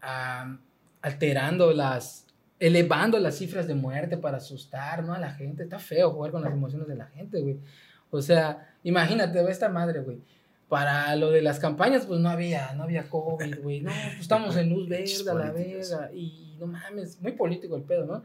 [0.00, 0.56] ah,
[1.02, 2.26] alterando las,
[2.58, 5.12] elevando las cifras de muerte para asustar, ¿no?
[5.12, 5.64] A la gente.
[5.64, 7.58] Está feo jugar con las emociones de la gente, güey.
[8.10, 10.18] O sea, imagínate, ve esta madre, güey.
[10.68, 13.80] Para lo de las campañas, pues no había, no había COVID, güey.
[13.80, 16.10] No, pues estamos en luz verde, a la verga.
[16.14, 18.22] Y no mames, muy político el pedo, ¿no?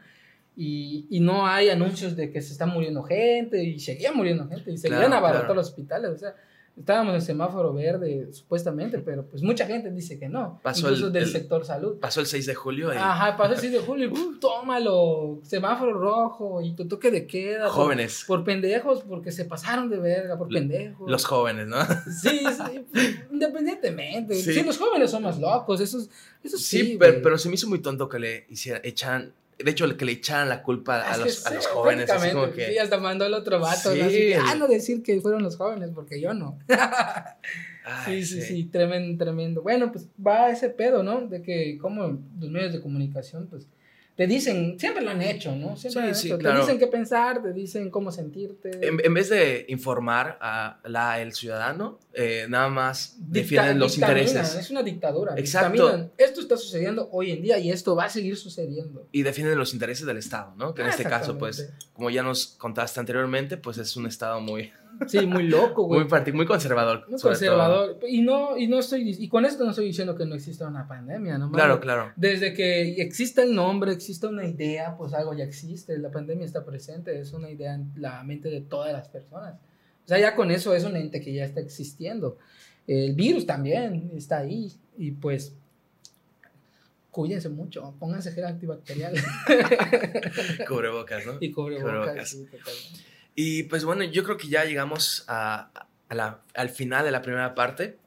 [0.55, 4.71] Y, y no hay anuncios de que se está muriendo gente y seguía muriendo gente
[4.71, 5.53] y seguían claro.
[5.53, 6.11] los hospitales.
[6.11, 6.35] O sea,
[6.77, 10.59] estábamos en semáforo verde, supuestamente, pero pues mucha gente dice que no.
[10.63, 11.97] Pasó incluso el- del el- sector salud.
[11.99, 15.93] Pasó el 6 de julio y Ajá, pasó el 6 de julio y tómalo, semáforo
[15.93, 17.69] rojo y tu toque de queda.
[17.69, 21.09] jóvenes, Por, pendejos, porque se pasaron de verga, por pendejos.
[21.09, 21.77] los jóvenes, ¿no?
[22.11, 22.85] Sí, sí,
[23.31, 24.35] independientemente.
[24.35, 24.53] Sí.
[24.53, 24.63] Sí.
[24.63, 26.09] los jóvenes son más locos, eso, es-
[26.43, 26.77] eso sí.
[26.91, 30.11] Sí, pero, se me hizo muy tonto que le hicieran, echan, de hecho, que le
[30.13, 32.67] echaran la culpa a, los, a los jóvenes, así como que...
[32.67, 33.99] Sí, hasta mandó el otro vato, Sí.
[33.99, 34.05] ¿no?
[34.05, 36.59] Así ah, no decir que fueron los jóvenes, porque yo no.
[37.85, 39.61] Ay, Sí, sí, sí, tremendo, tremendo.
[39.61, 41.21] Bueno, pues va ese pedo, ¿no?
[41.21, 43.67] De que como los medios de comunicación, pues,
[44.17, 45.77] te dicen, siempre lo han hecho, ¿no?
[45.77, 46.37] Siempre Sí, han sí, hecho.
[46.39, 46.55] claro.
[46.55, 48.71] Te dicen qué pensar, te dicen cómo sentirte.
[48.85, 53.95] En, en vez de informar a la, el ciudadano, eh, nada más Dicta- defienden los
[53.95, 54.55] intereses.
[54.55, 55.35] Es una dictadura.
[55.37, 55.71] Exacto.
[55.73, 59.07] dictaminan, Esto está sucediendo hoy en día y esto va a seguir sucediendo.
[59.11, 60.73] Y defienden los intereses del Estado, ¿no?
[60.73, 64.71] Que en este caso, pues, como ya nos contaste anteriormente, pues es un Estado muy,
[65.07, 66.05] Sí, muy loco, güey.
[66.05, 67.05] muy, muy conservador.
[67.07, 67.99] Muy conservador.
[68.07, 70.87] Y no, y no estoy, y con esto no estoy diciendo que no exista una
[70.87, 71.51] pandemia, ¿no?
[71.51, 72.11] Claro, claro.
[72.15, 75.97] Desde que exista el nombre, exista una idea, pues algo ya existe.
[75.97, 79.55] La pandemia está presente, es una idea en la mente de todas las personas.
[80.05, 82.37] O sea, ya con eso es un ente que ya está existiendo.
[82.87, 85.53] El virus también está ahí y pues
[87.11, 89.13] cuídense mucho, pónganse gel antibacterial
[90.67, 91.37] Cubrebocas, ¿no?
[91.41, 91.91] y cubrebocas.
[91.91, 92.29] Cubrebocas.
[92.29, 93.16] sí, totalmente.
[93.39, 95.69] Y pues bueno, yo creo que ya llegamos a,
[96.09, 97.99] a la- al final de la primera parte.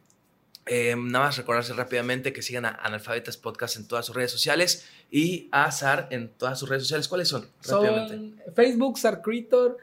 [0.67, 4.89] Eh, nada más recordarse rápidamente que sigan a Analfabetas Podcast en todas sus redes sociales
[5.11, 7.07] y a SAR en todas sus redes sociales.
[7.07, 7.47] ¿Cuáles son?
[7.63, 8.15] Rápidamente.
[8.45, 9.79] Son Facebook, Sarcritor,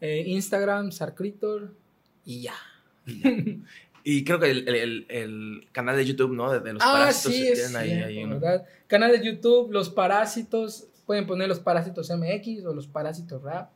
[0.00, 1.72] eh, Instagram, Sarcritor
[2.24, 2.54] y ya.
[4.04, 6.50] Y creo que el, el- canal de YouTube, ¿no?
[6.52, 8.64] De, de los Ah, parásitos sí, es ahí, cierto, ahí un- ¿verdad?
[8.86, 13.70] Canal de YouTube, Los Parásitos, pueden poner Los Parásitos MX o Los Parásitos Rap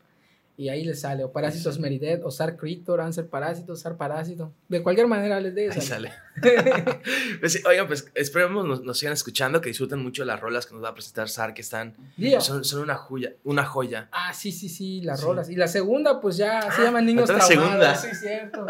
[0.58, 4.82] y ahí les sale, o Parásitos Meridet, o Sar Critor, Answer Parásito, Sar Parásito, de
[4.82, 6.12] cualquier manera les dé Ahí sale.
[7.40, 10.74] Pues sí, oigan, pues esperemos nos, nos sigan escuchando, que disfruten mucho las rolas que
[10.74, 11.94] nos va a presentar SAR, que están,
[12.40, 14.08] son, son una joya, una joya.
[14.12, 15.26] Ah, sí, sí, sí, las Sí.
[15.26, 15.50] rolas.
[15.50, 17.48] Y la segunda, pues ya se Ah, llama Niños Traumados.
[17.48, 17.94] segunda.
[17.94, 18.66] Sí, cierto.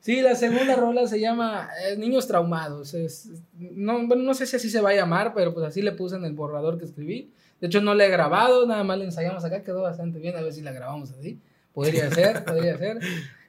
[0.00, 2.94] Sí, la segunda rola se llama eh, Niños Traumados.
[2.94, 5.92] Es, no, bueno, no sé si así se va a llamar, pero pues así le
[5.92, 7.30] puse en el borrador que escribí.
[7.60, 10.36] De hecho, no la he grabado, nada más la ensayamos acá, quedó bastante bien.
[10.36, 11.38] A ver si la grabamos así.
[11.74, 12.98] Podría ser, podría ser.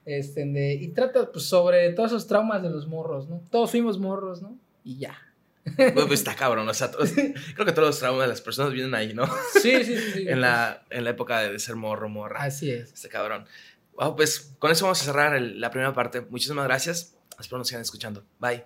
[0.05, 3.41] Este, de- y trata pues, sobre todos esos traumas de los morros, ¿no?
[3.51, 4.57] Todos fuimos morros, ¿no?
[4.83, 5.15] Y ya.
[5.75, 7.11] Pues, pues, está cabrón, o sea, todos-
[7.53, 9.25] creo que todos los traumas de las personas vienen ahí, ¿no?
[9.61, 10.11] Sí, sí, sí.
[10.13, 10.25] sí.
[10.27, 12.41] En la, en la época de, ser morro, morra.
[12.41, 12.91] Así es.
[12.93, 13.45] Este cabrón.
[13.93, 16.21] Wow, pues con eso vamos a cerrar el- la primera parte.
[16.21, 17.15] Muchísimas gracias.
[17.39, 18.23] Espero nos sigan escuchando.
[18.39, 18.63] Bye.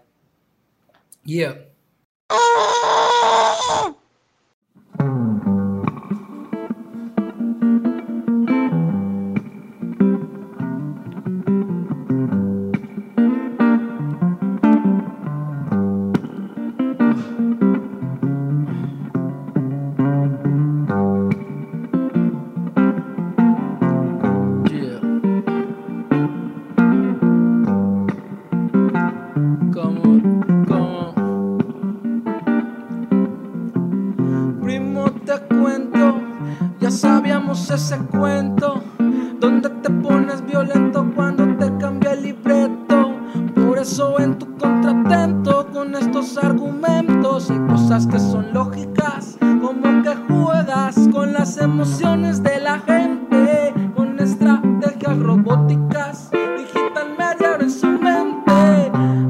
[1.26, 1.66] Yeah.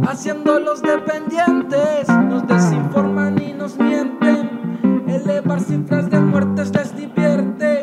[0.07, 5.03] Haciéndolos dependientes, nos desinforman y nos mienten.
[5.07, 7.81] Elevar cifras de muertes les divierte.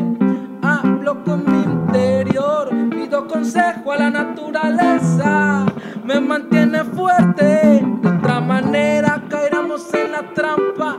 [0.62, 5.66] Hablo con mi interior, pido consejo a la naturaleza.
[6.04, 10.96] Me mantiene fuerte, de otra manera caeremos en la trampa.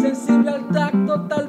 [0.00, 1.47] Sensible al tacto tal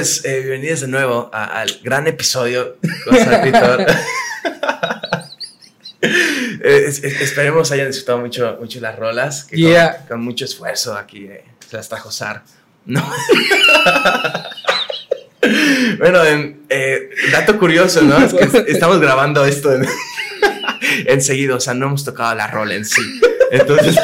[0.00, 3.84] pues eh, bienvenidos de nuevo a- al gran episodio con Sarcritor.
[6.02, 10.06] Eh, es- es- esperemos hayan disfrutado mucho, mucho las rolas, que con- Yeah.
[10.08, 12.42] con, mucho esfuerzo aquí eh, se las trajo Sar.
[12.86, 13.02] No.
[15.98, 18.16] bueno, en- eh, dato curioso, ¿no?
[18.18, 19.86] Es que es- estamos grabando esto en,
[21.06, 23.02] enseguida, o sea, no hemos tocado la rola en sí.
[23.50, 23.96] Entonces,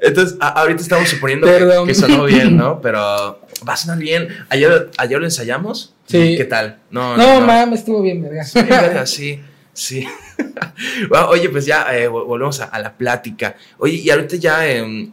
[0.00, 2.80] entonces a- ahorita estamos suponiendo que, que sonó bien, ¿no?
[2.80, 4.28] Pero va a sonar bien.
[4.48, 5.94] Ayer, ayer lo ensayamos.
[6.06, 6.34] Sí.
[6.36, 6.78] ¿Qué tal?
[6.90, 8.44] No, No, mames, estuvo bien, verga.
[8.44, 9.40] Sí, verga, sí,
[9.72, 10.06] sí.
[11.08, 13.56] Bueno, oye, pues ya eh, vol- volvemos a, a la plática.
[13.78, 15.10] Oye, y ahorita ya em,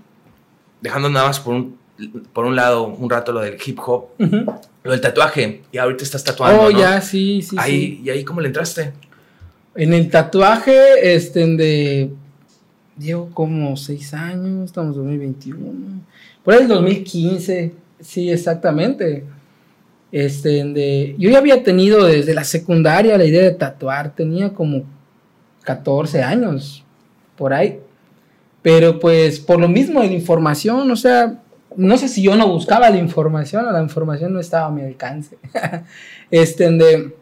[0.82, 1.78] dejando nada más por un,
[2.34, 4.10] por un lado un rato lo del hip hop,
[4.84, 6.80] lo del tatuaje, y ahorita estás tatuando, Oh, ¿no?
[6.80, 8.02] ya, sí, sí, ahí, sí.
[8.06, 8.93] ¿Y ahí cómo le entraste?
[9.76, 12.12] En el tatuaje, este, de...
[12.98, 16.02] llevo como seis años, estamos en 2021.
[16.43, 19.24] Por ahí el 2015, sí, exactamente.
[20.12, 24.84] Este, de, yo ya había tenido desde la secundaria la idea de tatuar, tenía como
[25.64, 26.84] 14 años,
[27.36, 27.80] por ahí.
[28.62, 31.39] Pero pues por lo mismo de la información, o sea,
[31.76, 34.82] no sé si yo no buscaba la información o la información no estaba a mi
[34.82, 35.38] alcance.
[36.32, 37.16] este, de,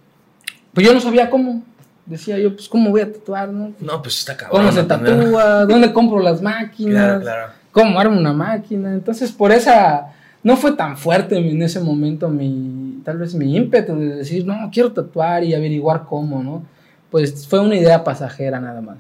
[0.74, 1.64] pues yo no sabía cómo.
[2.06, 3.74] Decía yo, pues cómo voy a tatuar, ¿no?
[3.80, 4.60] No, pues está cabrón.
[4.60, 5.66] ¿Cómo se tatúa?
[5.66, 7.06] ¿Dónde compro las máquinas?
[7.06, 7.54] Claro, claro.
[7.72, 8.94] ¿Cómo armo una máquina?
[8.94, 10.13] Entonces, por esa,
[10.44, 14.70] no fue tan fuerte en ese momento mi, tal vez mi ímpetu de decir, no,
[14.72, 16.64] quiero tatuar y averiguar cómo, ¿no?
[17.10, 18.98] Pues fue una idea pasajera nada más.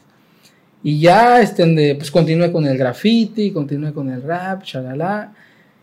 [0.82, 5.34] Y ya, este, pues continué con el graffiti, continué con el rap, chalala.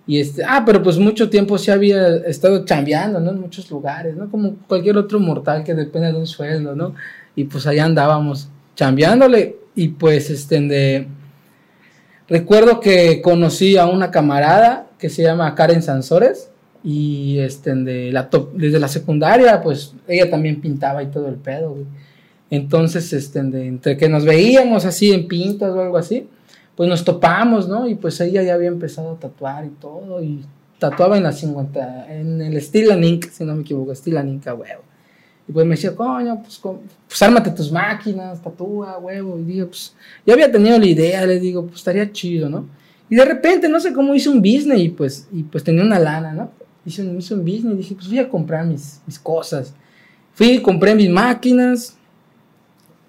[0.06, 3.30] Y este, ah, pero pues mucho tiempo sí había estado chambeando, ¿no?
[3.30, 4.30] En muchos lugares, ¿no?
[4.30, 6.94] Como cualquier otro mortal que depende de un sueldo, ¿no?
[7.36, 11.06] Y pues allá andábamos chambeándole y pues este, de...
[12.30, 16.48] Recuerdo que conocí a una camarada que se llama Karen Sansores
[16.84, 21.72] y este, de la desde la secundaria, pues ella también pintaba y todo el pedo,
[21.72, 21.86] güey.
[22.48, 26.28] Entonces, este, de, entre que nos veíamos así en pintas o algo así,
[26.76, 27.88] pues nos topamos, ¿no?
[27.88, 30.44] Y pues ella ya había empezado a tatuar y todo, y
[30.78, 34.89] tatuaba en la 50, en el estilo Ink, si no me equivoco, estilo Ink huevo.
[35.50, 36.60] Y pues me decía, coño, pues,
[37.08, 39.36] pues ármate tus máquinas, tatúa, huevo.
[39.36, 39.92] Y digo, pues
[40.24, 42.68] yo había tenido la idea, le digo, pues estaría chido, ¿no?
[43.08, 45.98] Y de repente, no sé cómo hice un business y pues, y pues tenía una
[45.98, 46.52] lana, ¿no?
[46.86, 49.74] Hice un, hice un business y dije, pues voy a comprar mis, mis cosas.
[50.34, 51.96] Fui, compré mis máquinas,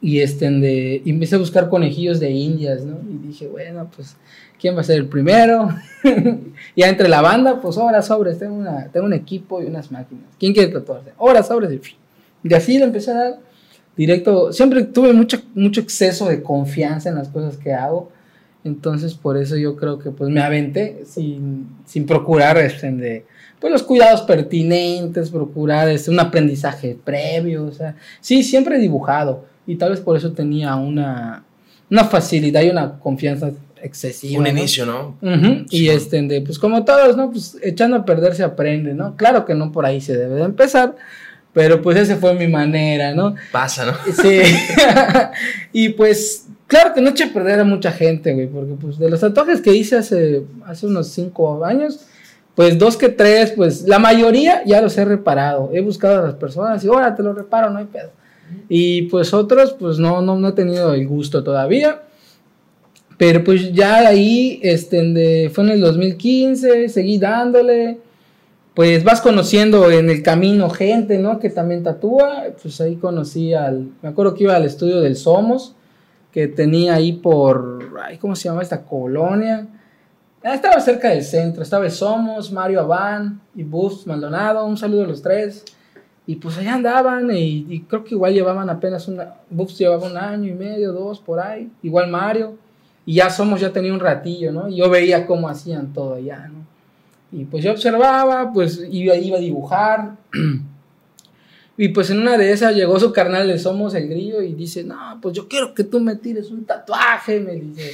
[0.02, 2.98] y, este, de, y empecé a buscar conejillos de indias, ¿no?
[3.08, 4.18] Y dije, bueno, pues,
[4.60, 5.70] ¿quién va a ser el primero?
[6.76, 10.26] ya entre la banda, pues, ahora sobres, tengo, una, tengo un equipo y unas máquinas.
[10.39, 11.12] ¿Quién quiere tatuarse?
[11.20, 11.72] Ahora sobres.
[11.72, 11.78] Y
[12.54, 13.39] así le empecé a dar
[13.96, 14.52] directo.
[14.54, 18.12] Siempre tuve mucho, mucho exceso de confianza en las cosas que hago.
[18.64, 23.26] Entonces, por eso yo creo que pues me aventé sin, sin procurar este, de,
[23.60, 27.66] pues, los cuidados pertinentes, procurar este, un aprendizaje previo.
[27.66, 31.44] O sea, sí, siempre he dibujado y tal vez por eso tenía una,
[31.89, 34.39] una facilidad y una confianza excesiva.
[34.39, 35.18] Un inicio, ¿no?
[35.70, 37.32] Y este, de, pues como todos, ¿no?
[37.32, 39.16] Pues echando a perder se aprende, ¿no?
[39.16, 40.96] Claro que no por ahí se debe de empezar,
[41.54, 43.36] pero pues esa fue mi manera, ¿no?
[43.52, 43.93] Pasa, ¿no?
[44.22, 44.41] Sí.
[45.74, 49.10] y pues, claro que no eché a perder a mucha gente, güey, porque pues de
[49.10, 52.06] los tatuajes que hice hace, hace unos cinco años,
[52.56, 55.70] pues dos que tres, pues la mayoría ya los he reparado.
[55.74, 58.12] He buscado a las personas y ahora te lo reparo, no hay pedo.
[58.68, 62.02] Y pues otros, pues no, no, no he tenido el gusto todavía.
[63.18, 67.99] Pero pues ya ahí, este, fue en el 2015, seguí dándole.
[68.74, 71.39] Pues vas conociendo en el camino gente, ¿no?
[71.39, 72.45] Que también tatúa.
[72.61, 75.76] Pues ahí conocí al, me acuerdo que iba al estudio del Somos,
[76.32, 79.67] que tenía ahí por, ay, ¿cómo se llama esta colonia?
[80.43, 85.03] Ah, estaba cerca del centro, estaba el Somos, Mario Abán y Buff Maldonado, un saludo
[85.03, 85.65] a los tres.
[86.26, 90.49] Y pues allá andaban y, creo que igual llevaban apenas una, Buffs llevaba un año
[90.49, 92.55] y medio, dos por ahí, igual Mario.
[93.05, 94.69] Y ya Somos ya tenía un ratillo, ¿no?
[94.69, 96.61] Y yo veía cómo hacían todo allá, ¿no?
[97.32, 100.18] Y pues yo observaba, pues iba, iba a dibujar.
[101.78, 104.84] y pues en una de esas llegó su carnal de Somos el Grillo y dice,
[104.84, 107.92] no, pues yo quiero que tú me tires un tatuaje, me dice.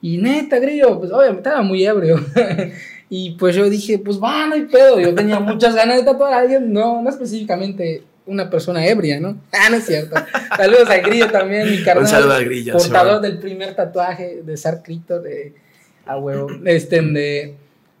[0.00, 2.20] Y neta, Grillo, pues obviamente estaba muy ebrio.
[3.14, 4.98] Y pues yo dije, pues va, no hay pedo.
[4.98, 9.36] Yo tenía muchas ganas de tatuar a alguien, no, no específicamente una persona ebria, ¿no?
[9.52, 10.16] Ah, no es cierto.
[10.56, 12.04] Saludos al Grillo también, mi carnal.
[12.04, 12.72] Un saludo al Grillo.
[12.72, 15.52] Portador del primer tatuaje de Sarcrito, de
[16.06, 16.48] a huevo.
[16.64, 17.54] Este, de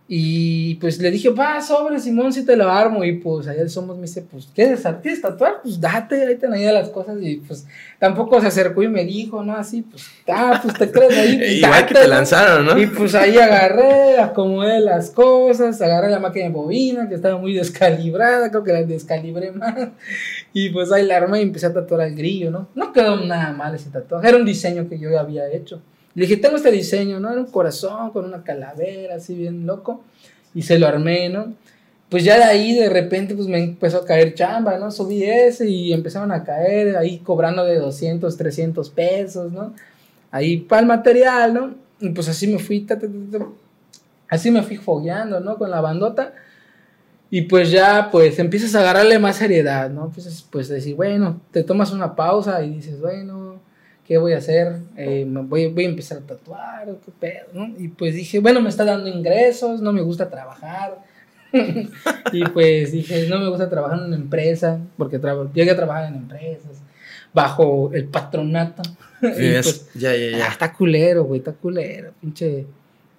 [0.08, 3.04] y pues le dije, va, sobre Simón, si te lo armo.
[3.04, 5.62] Y pues allá somos, me dice, pues, ¿quieres, ¿quieres tatuar?
[5.62, 7.16] Pues date, ahí te han ido las cosas.
[7.22, 7.66] Y pues
[7.98, 9.54] tampoco se acercó y me dijo, ¿no?
[9.56, 11.38] Así, pues, ah, pues te crees ahí.
[11.42, 12.78] Pues, Igual que te lanzaron, ¿no?
[12.78, 17.54] Y pues ahí agarré, acomodé las cosas, agarré la máquina de bobina que estaba muy
[17.54, 19.88] descalibrada, creo que la descalibré más.
[20.52, 22.68] Y pues ahí la armé y empecé a tatuar al grillo, ¿no?
[22.74, 25.80] No quedó nada mal ese tatuaje, era un diseño que yo había hecho.
[26.14, 27.30] Le dije, tengo este diseño, ¿no?
[27.30, 30.02] Era un corazón con una calavera, así bien loco.
[30.54, 31.54] Y se lo armé, ¿no?
[32.10, 34.90] Pues ya de ahí de repente pues me empezó a caer chamba, ¿no?
[34.90, 39.72] Subí ese y empezaron a caer ahí cobrando de 200, 300 pesos, ¿no?
[40.30, 41.74] Ahí para el material, ¿no?
[42.00, 42.86] Y pues así me fui,
[44.28, 45.56] así me fui fogueando, ¿no?
[45.56, 46.34] Con la bandota.
[47.30, 50.10] Y pues ya, pues empiezas a agarrarle más seriedad, ¿no?
[50.10, 53.41] Pues, pues decir, bueno, te tomas una pausa y dices, bueno,
[54.12, 54.76] ¿qué voy a hacer?
[54.94, 57.46] Eh, voy, voy, a empezar a tatuar, ¿qué pedo?
[57.54, 57.72] ¿no?
[57.78, 60.98] Y pues dije, bueno, me está dando ingresos, no me gusta trabajar.
[62.32, 65.18] y pues dije, no me gusta trabajar en una empresa, porque
[65.54, 66.82] llegué a trabajar en empresas.
[67.32, 68.82] bajo el patronato.
[69.22, 70.46] Sí, pues, ya, ya, ah, ya.
[70.48, 72.12] está culero, güey, está culero.
[72.20, 72.66] Pinche,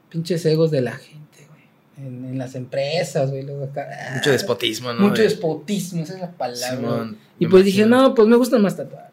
[0.09, 2.05] pinches egos de la gente, güey.
[2.07, 3.41] En, en las empresas, güey.
[3.41, 4.99] luego acá, ah, Mucho despotismo, ¿no?
[4.99, 6.69] Mucho De- despotismo, esa es la palabra.
[6.69, 9.12] Simón, y pues dije, no, pues me gusta más tatuar.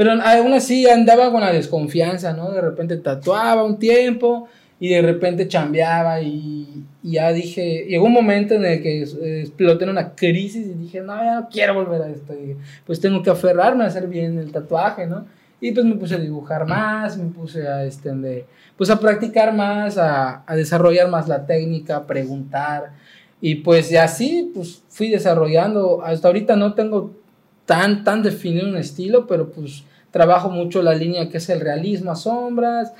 [0.00, 2.50] Pero aún así andaba con la desconfianza, ¿no?
[2.52, 4.48] De repente tatuaba un tiempo
[4.78, 9.02] y de repente chambeaba y, y ya dije, llegó un momento en el que
[9.42, 12.32] exploté en una crisis y dije, no, ya no quiero volver a esto.
[12.32, 15.26] Y pues tengo que aferrarme a hacer bien el tatuaje, ¿no?
[15.60, 18.46] Y pues me puse a dibujar más, me puse a, este,
[18.78, 22.92] pues a practicar más, a, a desarrollar más la técnica, a preguntar.
[23.38, 26.00] Y pues ya así, pues fui desarrollando.
[26.02, 27.20] Hasta ahorita no tengo
[27.66, 32.10] tan, tan definido un estilo, pero pues trabajo mucho la línea que es el realismo
[32.10, 32.92] a sombras,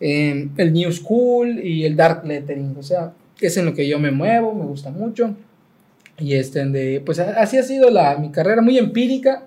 [0.00, 2.76] eh, el new school y el dark lettering.
[2.78, 5.34] O sea, es en lo que yo me muevo, me gusta mucho.
[6.18, 9.44] Y este, de, pues a- así ha sido la, mi carrera, muy empírica.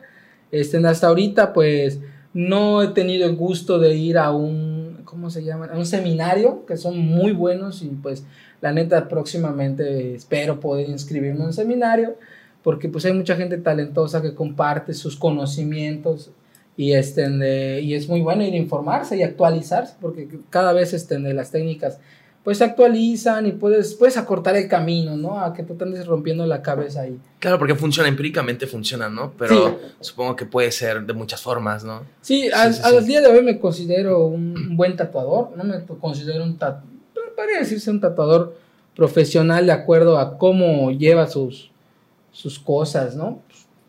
[0.52, 2.00] Este, hasta ahorita, pues
[2.34, 5.68] no he tenido el gusto de ir a un, ¿cómo se llama?
[5.68, 8.26] A un seminario, que son muy buenos y pues
[8.62, 12.18] la neta próximamente espero poder inscribirme en un seminario,
[12.64, 16.32] porque pues hay mucha gente talentosa que comparte sus conocimientos
[16.78, 20.94] y, este, de- y es muy bueno ir a informarse y actualizarse, porque cada vez
[20.94, 22.00] este, de las técnicas
[22.44, 25.40] pues se actualizan y puedes, puedes acortar el camino, ¿no?
[25.44, 27.18] A que tú te andes rompiendo la cabeza ahí.
[27.40, 29.32] Claro, porque funciona, empíricamente funciona, ¿no?
[29.36, 32.04] Pero supongo que puede ser de muchas formas, ¿no?
[32.22, 33.08] Sí, al, sí, al sí.
[33.08, 37.90] día de hoy me considero un, buen tatuador, no me considero un tatuador, podría decirse
[37.90, 38.56] un tatuador
[38.96, 41.72] profesional de acuerdo a cómo lleva sus,
[42.32, 43.40] sus cosas, ¿no?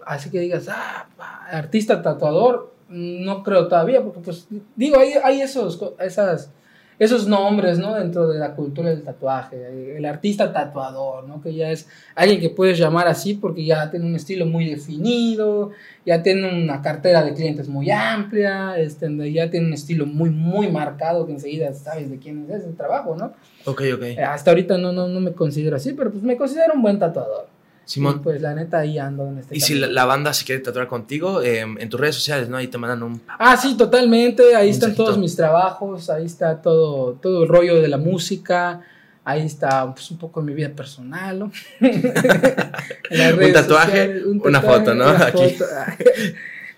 [0.07, 1.09] Así que digas, ah,
[1.51, 6.51] artista tatuador, no creo todavía, porque pues digo, hay, hay esos, esas,
[6.99, 7.95] esos nombres, ¿no?
[7.95, 11.43] Dentro de la cultura del tatuaje, el artista tatuador, ¿no?
[11.43, 15.72] Que ya es alguien que puedes llamar así porque ya tiene un estilo muy definido,
[16.07, 20.68] ya tiene una cartera de clientes muy amplia, este, ya tiene un estilo muy, muy
[20.68, 23.32] marcado que enseguida sabes de quién es ese trabajo, ¿no?
[23.66, 24.18] Ok, ok.
[24.26, 27.55] Hasta ahorita no, no, no me considero así, pero pues me considero un buen tatuador.
[27.87, 30.61] Y Simón, pues la neta ahí ando en este y si la, banda se quiere
[30.61, 32.57] tatuar contigo, eh, en tus redes sociales, ¿no?
[32.57, 33.22] Ahí te mandan un...
[33.39, 34.57] Ah, sí, totalmente.
[34.57, 35.05] Ahí están Mensajito.
[35.05, 38.82] todos mis trabajos, ahí está todo, todo el rollo de la música,
[39.24, 41.53] ahí está pues, un poco mi vida personal, ¿no?
[41.80, 45.11] Un tatuaje, sociales, un una tatuaje, foto, ¿no?
[45.11, 45.51] una Aquí.
[45.51, 45.64] foto.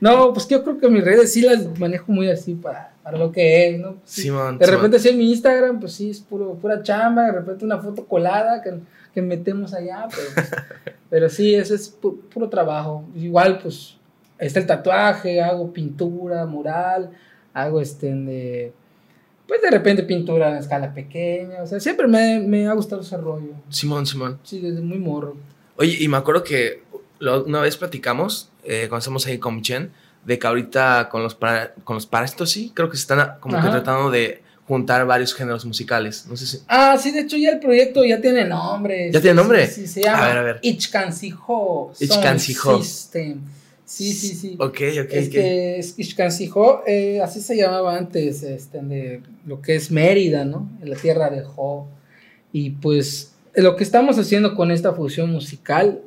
[0.01, 3.19] No, pues que yo creo que mis redes sí las manejo muy así para, para
[3.19, 3.97] lo que es, ¿no?
[4.05, 4.23] Sí.
[4.23, 4.57] Simón.
[4.59, 4.77] De Simón.
[4.81, 8.05] repente sí en mi Instagram, pues sí, es puro, pura chamba, de repente una foto
[8.07, 8.75] colada que,
[9.15, 10.49] que metemos allá, pero,
[11.11, 13.05] pero sí, eso es pu- puro trabajo.
[13.17, 13.97] Igual, pues,
[14.39, 17.11] está el tatuaje, hago pintura, mural,
[17.55, 18.73] hago este de,
[19.47, 23.17] pues de repente pintura en escala pequeña, o sea, siempre me, me ha gustado ese
[23.17, 24.39] rollo, Simón, Simón.
[24.45, 25.37] sí, desde muy morro.
[25.77, 26.83] Oye, y me acuerdo que
[27.19, 29.91] lo- una vez platicamos, eh, cuando estamos ahí con Chen,
[30.25, 33.37] de que ahorita con los, para- con los parásitos, sí, creo que se están a-
[33.39, 36.27] como que tratando de juntar varios géneros musicales.
[36.29, 36.59] No sé si...
[36.69, 39.11] Ah, sí, de hecho ya el proyecto ya tiene nombre.
[39.11, 39.67] ¿Ya tiene nombre?
[39.67, 40.59] Sí, sí, se llama A ver, a ver.
[40.61, 42.83] Ichkansiho Ichkansiho.
[42.83, 43.41] System.
[43.87, 44.57] Sí, sí, sí.
[44.61, 45.13] Ok, ok, ok.
[45.13, 50.69] Este es Ichkansiho, eh, así se llamaba antes, este, de lo que es Mérida, ¿no?
[50.83, 51.89] En la tierra de Jo.
[52.53, 56.03] Y pues lo que estamos haciendo con esta fusión musical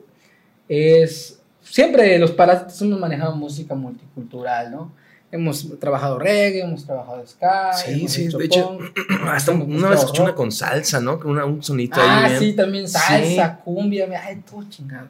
[0.69, 4.91] es, siempre los parásitos hemos manejado música multicultural, ¿no?
[5.31, 8.77] Hemos trabajado reggae, hemos trabajado ska, Sí, hemos sí, hecho de hecho,
[9.27, 11.19] Hasta una vez escuché una con salsa, ¿no?
[11.19, 12.39] Con una- un sonito Ah, ahí bien.
[12.39, 13.61] sí, también salsa, Sí.
[13.63, 15.07] cumbia, me- ay, todo chingado.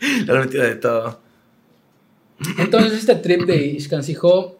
[0.00, 1.20] Le han metido de todo.
[2.58, 4.56] Entonces este trip de Iscansijo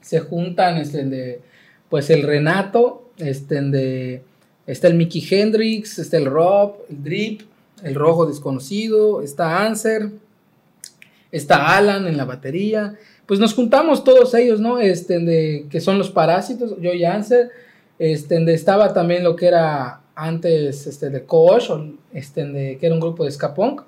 [0.00, 1.40] se juntan este de
[1.88, 4.22] pues el Renato, este de
[4.66, 7.42] está el Mickey Hendrix, está el Rob, el Drip,
[7.82, 10.10] el Rojo Desconocido, está Anser,
[11.32, 12.96] está Alan en la batería.
[13.30, 14.80] Pues nos juntamos todos ellos, ¿no?
[14.80, 17.50] Este de que son los parásitos, yo y Anser,
[17.96, 21.70] este de estaba también lo que era antes este de Kosh,
[22.12, 23.82] este de que era un grupo de ska punk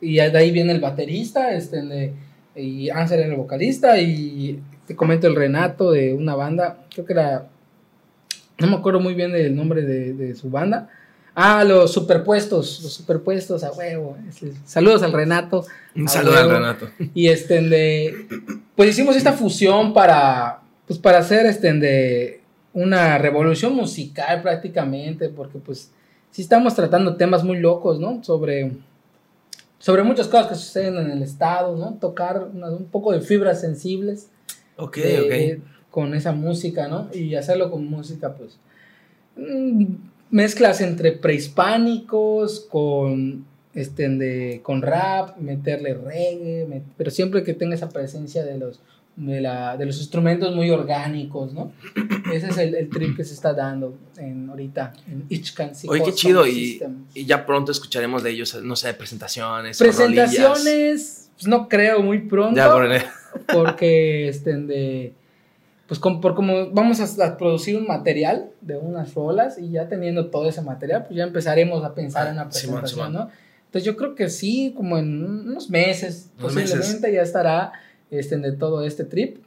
[0.00, 2.14] y de ahí viene el baterista, este
[2.56, 7.12] y Ansel era el vocalista y te comento el Renato de una banda, creo que
[7.12, 7.46] era,
[8.58, 10.88] no me acuerdo muy bien del nombre de su banda.
[11.34, 14.16] Ah, los superpuestos, los superpuestos a huevo.
[14.28, 15.64] Ese- Saludos al Renato.
[15.94, 16.50] Un saludo al.
[16.50, 16.88] Renato.
[17.14, 18.26] Y este de,
[18.76, 22.40] pues hicimos esta fusión para, pues para hacer este de
[22.72, 25.90] una revolución musical prácticamente, porque pues
[26.30, 28.22] sí estamos tratando temas muy locos, ¿no?
[28.24, 28.72] Sobre,
[29.78, 31.94] sobre muchas cosas que suceden en el estado, ¿no?
[31.94, 34.28] Tocar una- un poco de fibras sensibles
[34.76, 35.64] Ok, de- ok.
[35.90, 37.08] con esa música, ¿no?
[37.14, 38.58] Y hacerlo con música, pues,
[39.36, 39.94] mm,
[40.30, 47.88] mezclas entre prehispánicos, con este, de, con rap, meterle reggae, pero siempre que tenga esa
[47.88, 48.80] presencia de los,
[49.16, 51.72] de, la, de los instrumentos muy orgánicos, ¿no?
[52.32, 55.72] Ese es el, el, trip que se está dando en, ahorita en Ichkan.
[55.88, 56.80] Oye, qué chido, y,
[57.14, 59.78] y, ya pronto escucharemos de ellos, no sé, presentaciones.
[59.78, 62.56] Presentaciones, pues no creo, muy pronto.
[62.56, 62.88] Ya, por
[63.52, 65.14] porque, este, de
[65.90, 70.30] pues como, por como vamos a, producir un material de unas rolas y ya teniendo
[70.30, 73.28] todo ese material, pues ya empezaremos a pensar en una presentación, ¿no?
[73.64, 77.72] Entonces yo creo que sí, como en unos meses, posiblemente ya estará
[78.08, 79.38] este, de todo este trip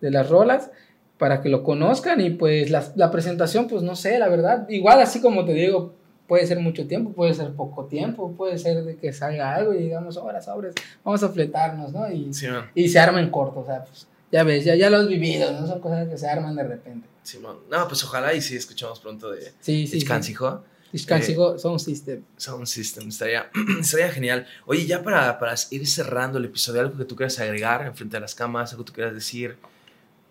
[0.00, 0.72] de las rolas
[1.18, 5.00] para que lo conozcan y pues la, la presentación, pues no sé, la verdad, igual
[5.00, 5.94] así como te digo,
[6.26, 9.84] puede ser mucho tiempo, puede ser poco tiempo, puede ser de que salga algo y
[9.84, 10.74] digamos, ahora sobres,
[11.04, 12.10] vamos a fletarnos, ¿no?
[12.10, 12.32] Y,
[12.74, 15.52] y se arma en corto, o sea, pues ya ves, ya, ya lo has vivido,
[15.52, 15.66] ¿no?
[15.66, 17.06] Son cosas que se arman de repente.
[17.22, 17.58] Simón.
[17.70, 20.64] No, pues ojalá y sí escuchamos pronto de sí, sí, Iskansijo.
[20.92, 22.24] Iskansijo, eh, Sound System.
[22.36, 24.46] Sound System, estaría, estaría genial.
[24.66, 28.16] Oye, ya para, para ir cerrando el episodio, algo que tú quieras agregar en frente
[28.16, 29.56] a las camas, algo que tú quieras decir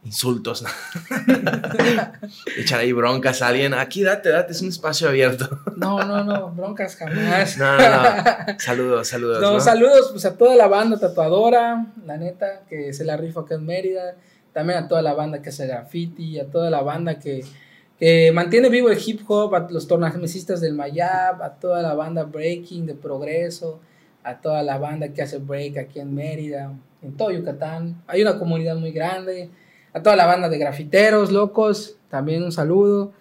[0.03, 0.65] insultos,
[2.57, 3.73] echar ahí broncas a alguien.
[3.73, 5.47] Aquí date, date, es un espacio abierto.
[5.77, 7.57] no, no, no, broncas jamás.
[7.57, 8.59] no, no, no.
[8.59, 9.41] Saludos, saludos.
[9.41, 13.55] No, saludos pues a toda la banda tatuadora, la neta, que se la rifa acá
[13.55, 14.15] en Mérida.
[14.53, 17.45] También a toda la banda que hace graffiti, a toda la banda que,
[17.97, 22.23] que mantiene vivo el hip hop, a los tornamesistas del Mayab, a toda la banda
[22.23, 23.79] breaking de progreso,
[24.23, 28.03] a toda la banda que hace break aquí en Mérida, en todo Yucatán.
[28.07, 29.49] Hay una comunidad muy grande
[29.93, 33.13] a toda la banda de grafiteros, locos, también un saludo.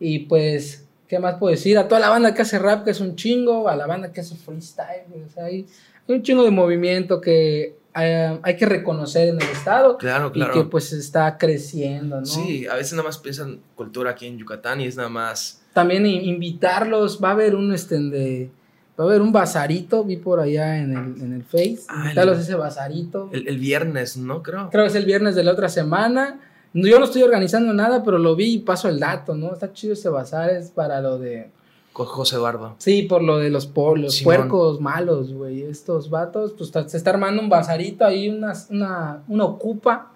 [0.00, 1.78] Y pues, ¿qué más puedo decir?
[1.78, 4.20] A toda la banda que hace rap, que es un chingo, a la banda que
[4.20, 5.04] hace freestyle,
[5.36, 5.66] hay,
[6.06, 9.98] un chingo de movimiento que eh, hay, que reconocer en el estado.
[9.98, 10.54] Claro, claro.
[10.54, 12.26] Y que pues está creciendo, ¿no?
[12.26, 15.62] Sí, a veces nada más piensan cultura aquí en Yucatán y es nada más...
[15.74, 18.50] También invitarlos, va a haber un este de
[18.98, 21.82] Va a haber un bazarito, vi por allá en el, en el Face.
[21.88, 23.30] Ah, ese bazarito.
[23.32, 24.42] El, el, viernes, ¿no?
[24.42, 24.70] Creo.
[24.70, 26.40] Creo que es el viernes de la otra semana.
[26.72, 29.52] Yo no estoy organizando nada, pero lo vi y paso el dato, ¿no?
[29.52, 31.50] Está chido ese bazar, es para lo de...
[31.92, 32.74] Con José Eduardo.
[32.78, 35.62] Sí, por lo de los, polos, puercos malos, güey.
[35.62, 40.12] Estos vatos, pues se está armando un bazarito ahí, una, una, una ocupa.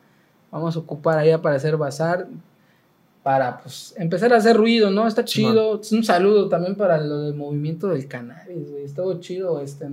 [0.50, 2.26] Vamos a ocupar ahí para hacer bazar
[3.22, 5.06] para pues empezar a hacer ruido, ¿no?
[5.06, 5.80] Está chido.
[5.80, 8.84] Es un saludo también para lo del movimiento del cannabis, güey.
[8.84, 9.86] Estuvo chido este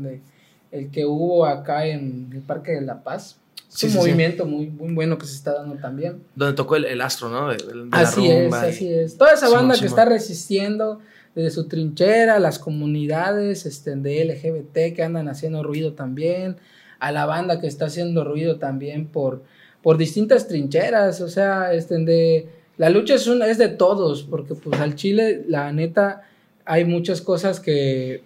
[0.72, 3.38] el que hubo acá en el Parque de la Paz.
[3.72, 6.24] Es un movimiento Muy, muy bueno que se está dando también.
[6.36, 7.50] Donde tocó el, astro, ¿no?
[7.92, 9.18] así es, así es.
[9.18, 11.00] Toda esa banda que está resistiendo
[11.36, 16.58] desde su trinchera, las comunidades este, de LGBT que andan haciendo ruido también,
[16.98, 19.44] a la banda que está haciendo ruido también por,
[19.84, 22.50] por distintas trincheras, o sea, este, de
[22.80, 26.22] la lucha es, una, es de todos, porque pues al Chile, la neta,
[26.64, 28.24] hay muchas cosas que,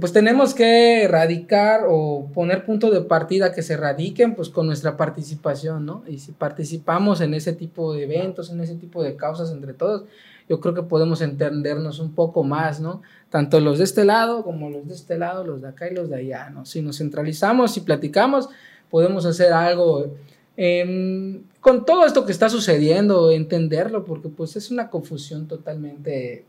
[0.00, 4.96] pues tenemos que erradicar o poner punto de partida que se radiquen pues con nuestra
[4.96, 6.02] participación, ¿no?
[6.08, 10.04] Y si participamos en ese tipo de eventos, en ese tipo de causas entre todos,
[10.48, 13.02] yo creo que podemos entendernos un poco más, ¿no?
[13.28, 16.08] Tanto los de este lado como los de este lado, los de acá y los
[16.08, 16.64] de allá, ¿no?
[16.64, 18.48] Si nos centralizamos y platicamos,
[18.90, 20.06] podemos hacer algo
[20.56, 26.44] Em, con todo esto que está sucediendo, entenderlo, porque pues es una confusión totalmente,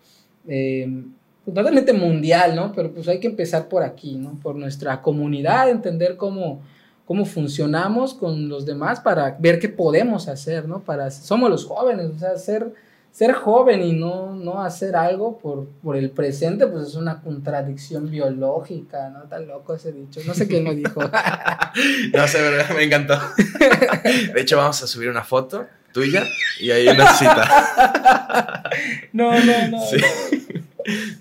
[0.48, 1.12] em,
[1.44, 2.72] totalmente mundial, ¿no?
[2.74, 4.40] Pero pues hay que empezar por aquí, ¿no?
[4.42, 6.62] Por nuestra comunidad, entender cómo,
[7.06, 10.82] cómo funcionamos con los demás para ver qué podemos hacer, ¿no?
[10.82, 12.74] Para, somos los jóvenes, o sea, ser
[13.16, 18.12] ser joven y no, no hacer algo por, por el presente, pues es una contradicción
[18.12, 19.22] biológica, ¿no?
[19.30, 20.20] Tan loco ese dicho.
[20.28, 21.02] No sé quién lo dijo.
[22.14, 22.40] no sé,
[22.76, 23.18] me encantó.
[24.34, 26.26] De hecho, vamos a subir una foto tuya
[26.60, 28.64] y ahí una cita.
[29.14, 29.82] no, no, no.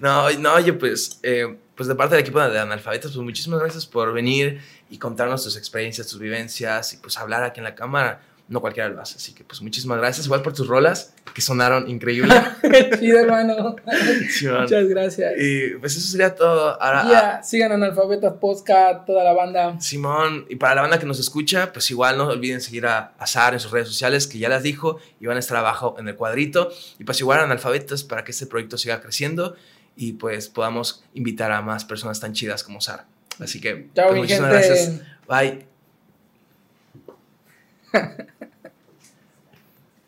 [0.00, 3.86] No, no, oye, pues, eh, pues de parte del equipo de analfabetas, pues muchísimas gracias
[3.86, 8.20] por venir y contarnos tus experiencias, tus vivencias y pues hablar aquí en la cámara
[8.48, 9.16] no cualquiera lo hace.
[9.16, 10.26] Así que pues muchísimas gracias.
[10.26, 12.34] Igual por tus rolas, que sonaron increíble.
[12.98, 13.76] Chido, hermano.
[13.84, 15.32] Muchas gracias.
[15.38, 16.80] Y pues eso sería todo.
[16.80, 19.80] Ahora, ya, sigan Analfabetas Podcast, toda la banda.
[19.80, 23.54] Simón, y para la banda que nos escucha, pues igual no olviden seguir a Azar
[23.54, 26.16] en sus redes sociales, que ya las dijo, y van a estar abajo en el
[26.16, 26.70] cuadrito.
[26.98, 29.56] Y pues igual Analfabetas para que este proyecto siga creciendo
[29.96, 33.06] y pues podamos invitar a más personas tan chidas como Sara.
[33.40, 35.00] Así que Chao, pues, muchísimas gracias.
[35.28, 35.66] Bye.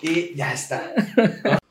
[0.00, 0.92] y ya está.